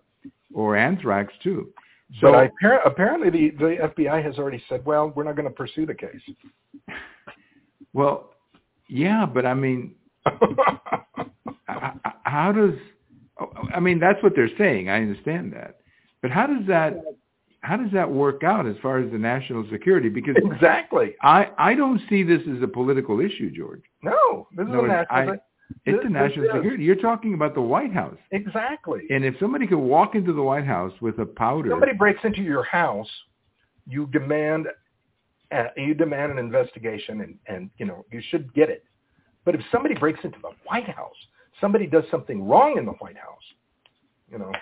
Or 0.55 0.77
anthrax 0.77 1.33
too. 1.43 1.73
So 2.21 2.33
but 2.33 2.35
I, 2.35 2.51
appar- 2.63 2.87
apparently 2.87 3.31
the, 3.31 3.51
the 3.59 3.77
FBI 3.89 4.23
has 4.23 4.39
already 4.39 4.63
said, 4.69 4.85
well, 4.85 5.13
we're 5.15 5.25
not 5.25 5.35
going 5.35 5.49
to 5.49 5.55
pursue 5.55 5.87
the 5.87 5.95
case. 5.95 6.21
well, 7.93 8.31
yeah, 8.89 9.27
but 9.27 9.45
I 9.45 9.55
mean, 9.55 9.95
how 12.25 12.53
does? 12.53 12.75
I 13.75 13.81
mean, 13.81 13.99
that's 13.99 14.23
what 14.23 14.35
they're 14.35 14.51
saying. 14.59 14.89
I 14.89 14.97
understand 15.03 15.53
that, 15.53 15.77
but 16.23 16.31
how 16.31 16.47
does 16.47 16.67
that? 16.69 17.01
How 17.61 17.77
does 17.77 17.91
that 17.93 18.09
work 18.11 18.45
out 18.45 18.67
as 18.67 18.77
far 18.81 18.99
as 18.99 19.11
the 19.11 19.19
national 19.19 19.67
security? 19.71 20.09
Because 20.09 20.37
exactly. 20.39 21.15
I 21.23 21.51
I 21.59 21.75
don't 21.75 22.01
see 22.09 22.23
this 22.23 22.41
as 22.55 22.63
a 22.63 22.69
political 22.69 23.21
issue, 23.21 23.51
George. 23.51 23.83
No, 24.03 24.47
this 24.57 24.67
is 24.67 24.73
No, 24.73 24.85
a 24.85 24.89
national 24.89 25.07
I- 25.33 25.39
It's 25.85 25.97
This- 25.97 26.03
this 26.05 26.13
national 26.13 26.45
is. 26.47 26.53
security. 26.53 26.85
You're 26.85 26.95
talking 26.95 27.35
about 27.35 27.55
the 27.55 27.61
White 27.61 27.93
House, 27.93 28.17
Exactly. 28.31 29.03
and 29.11 29.25
if 29.25 29.37
somebody 29.41 29.67
could 29.67 29.79
walk 29.81 30.15
into 30.15 30.33
the 30.33 30.43
White 30.43 30.65
House 30.65 30.93
with 31.01 31.19
a 31.19 31.27
powder, 31.27 31.71
somebody 31.71 31.93
breaks 31.93 32.25
into 32.25 32.41
your 32.43 32.63
house, 32.63 33.11
you 33.85 34.07
demand 34.07 34.69
uh, 35.51 35.69
you 35.77 35.95
demand 35.95 36.31
an 36.33 36.39
investigation, 36.39 37.21
and 37.23 37.39
and 37.49 37.71
you 37.79 37.87
know 37.87 38.05
you 38.13 38.21
should 38.31 38.53
get 38.55 38.71
it. 38.71 38.85
But 39.47 39.55
if 39.55 39.63
somebody 39.73 39.95
breaks 39.95 40.21
into 40.25 40.39
the 40.43 40.51
White 40.67 40.89
House, 40.89 41.17
somebody 41.61 41.87
does 41.87 42.05
something 42.11 42.47
wrong 42.47 42.77
in 42.77 42.85
the 42.85 42.93
White 42.93 43.17
House, 43.17 43.43
you 44.31 44.39
know, 44.39 44.53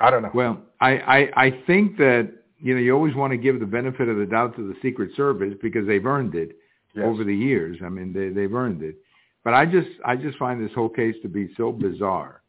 I 0.00 0.10
don't 0.10 0.22
know. 0.22 0.30
Well, 0.34 0.60
I, 0.80 0.98
I, 0.98 1.44
I 1.46 1.62
think 1.66 1.96
that, 1.98 2.30
you 2.58 2.74
know, 2.74 2.80
you 2.80 2.92
always 2.92 3.14
want 3.14 3.30
to 3.30 3.36
give 3.36 3.60
the 3.60 3.66
benefit 3.66 4.08
of 4.08 4.16
the 4.18 4.26
doubt 4.26 4.56
to 4.56 4.68
the 4.68 4.74
Secret 4.82 5.12
Service 5.16 5.54
because 5.62 5.86
they've 5.86 6.04
earned 6.04 6.34
it 6.34 6.58
Yes. 6.96 7.06
over 7.06 7.24
the 7.24 7.34
years. 7.34 7.78
I 7.84 7.88
mean, 7.88 8.12
they, 8.12 8.28
they've 8.28 8.54
earned 8.54 8.82
it. 8.82 8.94
But 9.42 9.52
I 9.52 9.66
just, 9.66 9.88
I 10.04 10.14
just 10.14 10.38
find 10.38 10.64
this 10.64 10.72
whole 10.74 10.88
case 10.88 11.16
to 11.22 11.28
be 11.28 11.52
so 11.56 11.72
bizarre 11.72 12.42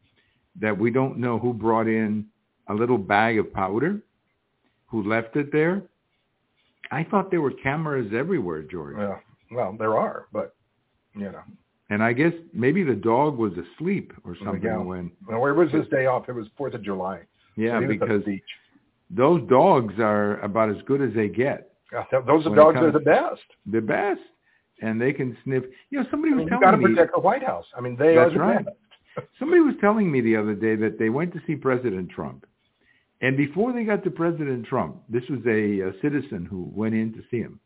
that 0.62 0.78
we 0.78 0.91
don't 0.91 1.18
know 1.18 1.39
who 1.39 1.52
brought 1.52 1.88
in 1.88 2.28
a 2.70 2.74
little 2.76 3.00
bag 3.00 3.39
of 3.39 3.52
powder, 3.52 4.02
who 4.86 5.02
left 5.02 5.36
it 5.36 5.52
there. 5.52 5.82
I 6.91 7.04
thought 7.06 7.32
there 7.32 7.41
were 7.41 7.52
cameras 7.52 8.12
everywhere, 8.15 8.62
George. 8.62 8.98
Well, 8.98 9.20
well, 9.52 9.76
there 9.80 9.98
are, 9.98 10.28
but 10.32 10.56
you 11.15 11.32
know, 11.32 11.41
And 11.89 12.04
I 12.04 12.13
guess 12.13 12.34
maybe 12.54 12.84
the 12.84 12.95
dog 12.95 13.38
was 13.38 13.54
asleep 13.54 14.12
or 14.23 14.36
something 14.43 14.62
go. 14.62 14.82
when, 14.82 15.12
well, 15.28 15.39
where 15.39 15.54
was 15.54 15.71
his 15.71 15.88
day 15.89 16.06
off? 16.08 16.28
It 16.30 16.34
was 16.34 16.47
Fourth 16.58 16.73
of 16.73 16.84
July. 16.84 17.21
yeah, 17.56 17.80
the 17.80 17.88
because 17.88 18.23
those 19.10 19.47
dogs 19.49 19.93
are 19.99 20.39
about 20.41 20.69
as 20.69 20.82
good 20.86 21.01
as 21.01 21.13
they 21.13 21.30
get. 21.30 21.71
Yeah, 21.91 22.04
those 22.25 22.45
it 22.45 22.56
dogs 22.56 22.78
are 22.78 22.91
the 22.91 22.99
best. 22.99 23.41
the 23.71 23.82
best. 23.82 24.19
and 24.82 24.99
they 24.99 25.13
can 25.13 25.38
sniff. 25.43 25.63
You 25.89 25.99
know, 25.99 26.06
somebody 26.12 26.34
I 26.34 26.36
was 26.36 26.45
mean, 26.45 26.47
you 26.54 26.60
got 26.60 26.71
to 26.71 26.78
telling 26.78 26.91
me. 26.91 26.95
protect 26.95 27.13
the 27.15 27.21
White 27.21 27.43
House. 27.43 27.65
I 27.78 27.82
mean, 27.82 27.95
they 27.95 28.17
are 28.17 28.25
That's 28.25 28.34
the 28.34 28.39
right. 28.39 28.65
best. 28.65 28.78
Somebody 29.39 29.62
was 29.62 29.75
telling 29.80 30.12
me 30.12 30.19
the 30.19 30.36
other 30.36 30.56
day 30.56 30.75
that 30.75 30.99
they 30.99 31.10
went 31.10 31.32
to 31.34 31.41
see 31.47 31.56
President 31.56 32.10
Trump, 32.10 32.45
and 33.21 33.38
before 33.38 33.71
they 33.71 33.86
got 33.86 34.04
to 34.04 34.12
President 34.12 34.65
Trump, 34.65 34.97
this 35.08 35.23
was 35.30 35.39
a, 35.47 35.80
a 35.80 35.93
citizen 36.01 36.45
who 36.49 36.69
went 36.75 36.93
in 36.95 37.13
to 37.13 37.21
see 37.32 37.38
him. 37.38 37.60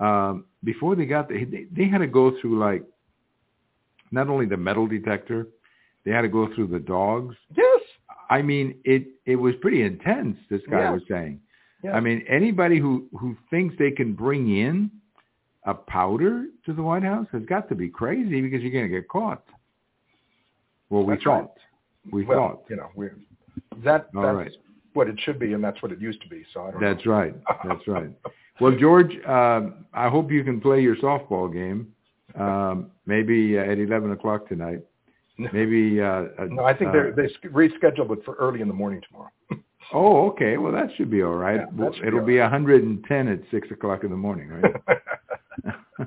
Um, 0.00 0.46
before 0.64 0.96
they 0.96 1.06
got 1.06 1.28
there, 1.28 1.44
they, 1.44 1.66
they 1.70 1.86
had 1.88 1.98
to 1.98 2.06
go 2.06 2.32
through 2.40 2.58
like 2.58 2.82
not 4.10 4.28
only 4.28 4.46
the 4.46 4.56
metal 4.56 4.86
detector, 4.86 5.46
they 6.04 6.10
had 6.10 6.22
to 6.22 6.28
go 6.28 6.52
through 6.54 6.68
the 6.68 6.80
dogs. 6.80 7.36
Yes. 7.56 7.80
I 8.28 8.42
mean, 8.42 8.76
it 8.84 9.08
it 9.26 9.36
was 9.36 9.54
pretty 9.60 9.82
intense. 9.82 10.36
This 10.48 10.62
guy 10.70 10.90
was 10.90 11.02
saying. 11.08 11.40
I 11.92 12.00
mean, 12.00 12.24
anybody 12.28 12.78
who 12.78 13.06
who 13.18 13.36
thinks 13.50 13.74
they 13.78 13.90
can 13.90 14.12
bring 14.12 14.56
in 14.56 14.90
a 15.64 15.74
powder 15.74 16.46
to 16.66 16.72
the 16.72 16.82
White 16.82 17.02
House 17.02 17.26
has 17.32 17.42
got 17.46 17.68
to 17.68 17.74
be 17.74 17.88
crazy 17.88 18.40
because 18.40 18.62
you're 18.62 18.72
going 18.72 18.84
to 18.84 18.88
get 18.88 19.08
caught. 19.08 19.42
Well, 20.88 21.04
we 21.04 21.14
That's 21.14 21.26
right. 21.26 21.42
thought. 21.42 21.56
We 22.10 22.24
well, 22.24 22.48
thought. 22.48 22.64
you 22.68 22.76
know, 22.76 22.90
we're 22.94 23.16
that 23.84 24.08
that's 24.12 24.14
right. 24.14 24.52
what 24.94 25.08
it 25.08 25.18
should 25.20 25.38
be, 25.38 25.52
and 25.52 25.62
that's 25.62 25.80
what 25.82 25.92
it 25.92 26.00
used 26.00 26.22
to 26.22 26.28
be. 26.28 26.44
So 26.52 26.66
I 26.66 26.70
don't 26.70 26.80
That's 26.80 27.04
know. 27.04 27.12
right. 27.12 27.34
That's 27.66 27.86
right. 27.86 28.10
Well, 28.60 28.76
George, 28.78 29.12
um, 29.26 29.86
I 29.94 30.08
hope 30.08 30.30
you 30.30 30.44
can 30.44 30.60
play 30.60 30.80
your 30.80 30.96
softball 30.96 31.52
game. 31.52 31.92
Um, 32.38 32.90
maybe 33.06 33.58
uh, 33.58 33.62
at 33.62 33.78
eleven 33.78 34.12
o'clock 34.12 34.48
tonight. 34.48 34.80
Maybe. 35.52 36.00
Uh, 36.00 36.24
uh, 36.38 36.44
No, 36.50 36.64
I 36.64 36.74
think 36.74 36.90
uh, 36.90 36.92
they're, 36.92 37.12
they 37.12 37.28
rescheduled 37.48 38.10
it 38.10 38.24
for 38.24 38.34
early 38.34 38.60
in 38.60 38.68
the 38.68 38.74
morning 38.74 39.00
tomorrow. 39.08 39.30
Oh, 39.92 40.28
okay. 40.28 40.56
Well, 40.56 40.70
that 40.70 40.88
should 40.96 41.10
be 41.10 41.22
all 41.24 41.34
right. 41.34 41.62
Yeah, 41.76 41.90
be 41.90 42.06
It'll 42.06 42.20
all 42.20 42.26
be 42.26 42.38
110 42.38 43.26
at 43.26 43.40
six 43.50 43.68
o'clock 43.72 44.04
in 44.04 44.10
the 44.10 44.16
morning, 44.16 44.48
right? 44.48 45.00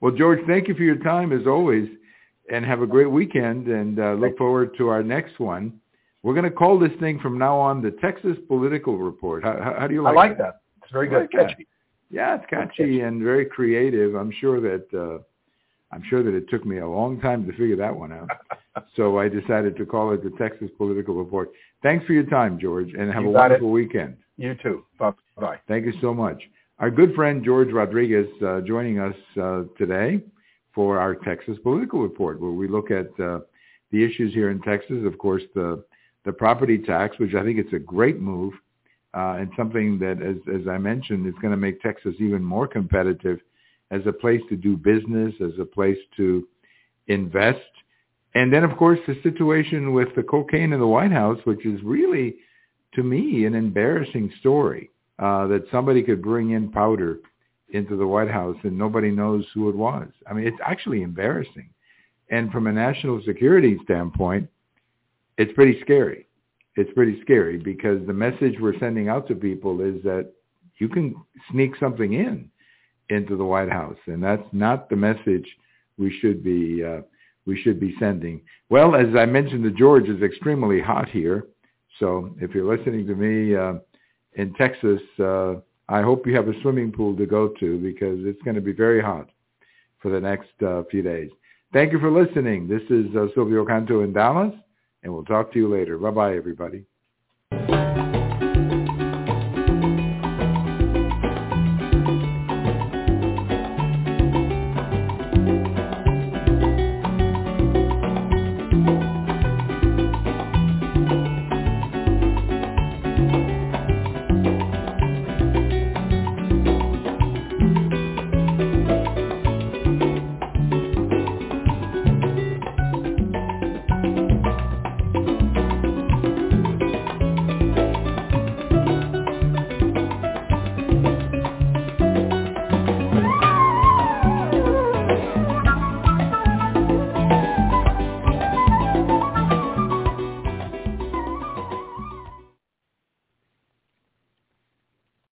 well, 0.00 0.12
George, 0.12 0.38
thank 0.46 0.68
you 0.68 0.74
for 0.74 0.84
your 0.84 0.98
time 0.98 1.32
as 1.32 1.44
always, 1.44 1.88
and 2.52 2.64
have 2.64 2.82
a 2.82 2.86
great 2.86 3.10
weekend. 3.10 3.66
And 3.66 3.98
uh, 3.98 4.12
look 4.12 4.38
forward 4.38 4.76
to 4.78 4.86
our 4.88 5.02
next 5.02 5.40
one. 5.40 5.80
We're 6.22 6.34
going 6.34 6.44
to 6.44 6.52
call 6.52 6.78
this 6.78 6.92
thing 7.00 7.18
from 7.18 7.36
now 7.36 7.58
on 7.58 7.82
the 7.82 7.90
Texas 8.00 8.36
Political 8.46 8.96
Report. 8.96 9.42
How, 9.42 9.74
how, 9.76 9.88
do 9.88 9.94
you 9.94 10.04
like? 10.04 10.12
I 10.12 10.16
like? 10.16 10.30
like 10.30 10.38
that. 10.38 10.60
It's 10.84 10.92
very 10.92 11.08
good. 11.08 11.22
like 11.22 11.30
that. 11.32 11.48
Catchy. 11.48 11.66
Yeah, 12.10 12.36
it's 12.36 12.44
catchy 12.48 13.00
and 13.00 13.22
very 13.22 13.44
creative. 13.46 14.14
I'm 14.14 14.32
sure 14.40 14.60
that 14.60 14.86
uh, 14.94 15.22
I'm 15.92 16.02
sure 16.08 16.22
that 16.22 16.34
it 16.34 16.48
took 16.48 16.64
me 16.64 16.78
a 16.78 16.88
long 16.88 17.20
time 17.20 17.46
to 17.46 17.52
figure 17.52 17.76
that 17.76 17.94
one 17.94 18.12
out. 18.12 18.28
so 18.96 19.18
I 19.18 19.28
decided 19.28 19.76
to 19.76 19.86
call 19.86 20.12
it 20.12 20.22
the 20.22 20.30
Texas 20.38 20.70
Political 20.76 21.14
Report. 21.14 21.50
Thanks 21.82 22.04
for 22.06 22.12
your 22.12 22.24
time, 22.24 22.58
George, 22.58 22.92
and 22.98 23.12
have 23.12 23.22
You 23.24 23.30
a 23.30 23.32
got 23.32 23.46
it. 23.46 23.54
wonderful 23.54 23.70
weekend. 23.70 24.16
You 24.36 24.54
too. 24.62 24.84
Bye 24.98 25.12
bye. 25.36 25.58
Thank 25.68 25.86
you 25.86 25.94
so 26.00 26.12
much. 26.12 26.42
Our 26.78 26.90
good 26.90 27.14
friend 27.14 27.42
George 27.44 27.72
Rodriguez 27.72 28.26
uh, 28.46 28.60
joining 28.60 28.98
us 28.98 29.14
uh, 29.40 29.62
today 29.78 30.22
for 30.74 30.98
our 30.98 31.14
Texas 31.14 31.56
Political 31.62 32.02
Report, 32.02 32.38
where 32.40 32.50
we 32.50 32.68
look 32.68 32.90
at 32.90 33.08
uh, 33.18 33.40
the 33.92 34.04
issues 34.04 34.34
here 34.34 34.50
in 34.50 34.60
Texas. 34.60 35.04
Of 35.04 35.18
course, 35.18 35.42
the 35.54 35.82
the 36.24 36.32
property 36.32 36.76
tax, 36.76 37.18
which 37.18 37.34
I 37.34 37.42
think 37.44 37.58
it's 37.58 37.72
a 37.72 37.78
great 37.78 38.20
move, 38.20 38.52
uh, 39.16 39.36
and 39.38 39.50
something 39.56 39.98
that, 39.98 40.20
as 40.22 40.36
as 40.54 40.68
I 40.68 40.76
mentioned, 40.78 41.26
is 41.26 41.34
going 41.40 41.52
to 41.52 41.56
make 41.56 41.80
Texas 41.80 42.14
even 42.18 42.44
more 42.44 42.68
competitive 42.68 43.40
as 43.90 44.02
a 44.06 44.12
place 44.12 44.42
to 44.50 44.56
do 44.56 44.76
business, 44.76 45.32
as 45.40 45.58
a 45.58 45.64
place 45.64 45.98
to 46.16 46.46
invest. 47.06 47.60
And 48.34 48.52
then, 48.52 48.64
of 48.64 48.76
course, 48.76 48.98
the 49.06 49.16
situation 49.22 49.92
with 49.94 50.08
the 50.14 50.22
cocaine 50.22 50.72
in 50.72 50.80
the 50.80 50.86
White 50.86 51.12
House, 51.12 51.38
which 51.44 51.64
is 51.64 51.82
really, 51.82 52.36
to 52.94 53.02
me, 53.02 53.46
an 53.46 53.54
embarrassing 53.54 54.30
story 54.40 54.90
uh, 55.18 55.46
that 55.46 55.64
somebody 55.70 56.02
could 56.02 56.20
bring 56.20 56.50
in 56.50 56.70
powder 56.70 57.20
into 57.70 57.96
the 57.96 58.06
White 58.06 58.30
House 58.30 58.56
and 58.64 58.76
nobody 58.76 59.10
knows 59.10 59.46
who 59.54 59.70
it 59.70 59.76
was. 59.76 60.08
I 60.28 60.34
mean, 60.34 60.46
it's 60.46 60.58
actually 60.64 61.02
embarrassing. 61.02 61.70
And 62.30 62.50
from 62.52 62.66
a 62.66 62.72
national 62.72 63.22
security 63.24 63.78
standpoint, 63.84 64.48
it's 65.38 65.52
pretty 65.54 65.80
scary. 65.80 66.25
It's 66.76 66.92
pretty 66.92 67.20
scary 67.22 67.56
because 67.56 68.06
the 68.06 68.12
message 68.12 68.56
we're 68.60 68.78
sending 68.78 69.08
out 69.08 69.26
to 69.28 69.34
people 69.34 69.80
is 69.80 70.02
that 70.02 70.32
you 70.78 70.88
can 70.88 71.14
sneak 71.50 71.74
something 71.80 72.12
in 72.12 72.50
into 73.08 73.36
the 73.36 73.44
White 73.44 73.70
House, 73.70 73.96
and 74.06 74.22
that's 74.22 74.46
not 74.52 74.90
the 74.90 74.96
message 74.96 75.46
we 75.96 76.10
should 76.20 76.44
be 76.44 76.84
uh, 76.84 77.00
we 77.46 77.60
should 77.60 77.80
be 77.80 77.94
sending. 77.98 78.42
Well, 78.68 78.94
as 78.94 79.14
I 79.16 79.24
mentioned 79.24 79.64
the 79.64 79.70
George, 79.70 80.08
is 80.08 80.22
extremely 80.22 80.80
hot 80.80 81.08
here. 81.08 81.46
So 81.98 82.34
if 82.40 82.54
you're 82.54 82.76
listening 82.76 83.06
to 83.06 83.14
me 83.14 83.56
uh, 83.56 83.74
in 84.34 84.52
Texas, 84.54 85.00
uh, 85.18 85.54
I 85.88 86.02
hope 86.02 86.26
you 86.26 86.34
have 86.34 86.48
a 86.48 86.60
swimming 86.60 86.92
pool 86.92 87.16
to 87.16 87.26
go 87.26 87.48
to 87.60 87.78
because 87.78 88.18
it's 88.22 88.42
going 88.42 88.56
to 88.56 88.60
be 88.60 88.72
very 88.72 89.00
hot 89.00 89.30
for 90.00 90.10
the 90.10 90.20
next 90.20 90.50
uh, 90.62 90.82
few 90.90 91.02
days. 91.02 91.30
Thank 91.72 91.92
you 91.92 92.00
for 92.00 92.10
listening. 92.10 92.68
This 92.68 92.82
is 92.90 93.06
uh, 93.16 93.28
Silvio 93.34 93.64
Canto 93.64 94.02
in 94.02 94.12
Dallas, 94.12 94.52
and 95.02 95.12
we'll 95.12 95.24
talk 95.24 95.52
to 95.52 95.58
you 95.58 95.68
later. 95.68 95.98
Bye-bye, 95.98 96.36
everybody. 96.36 96.84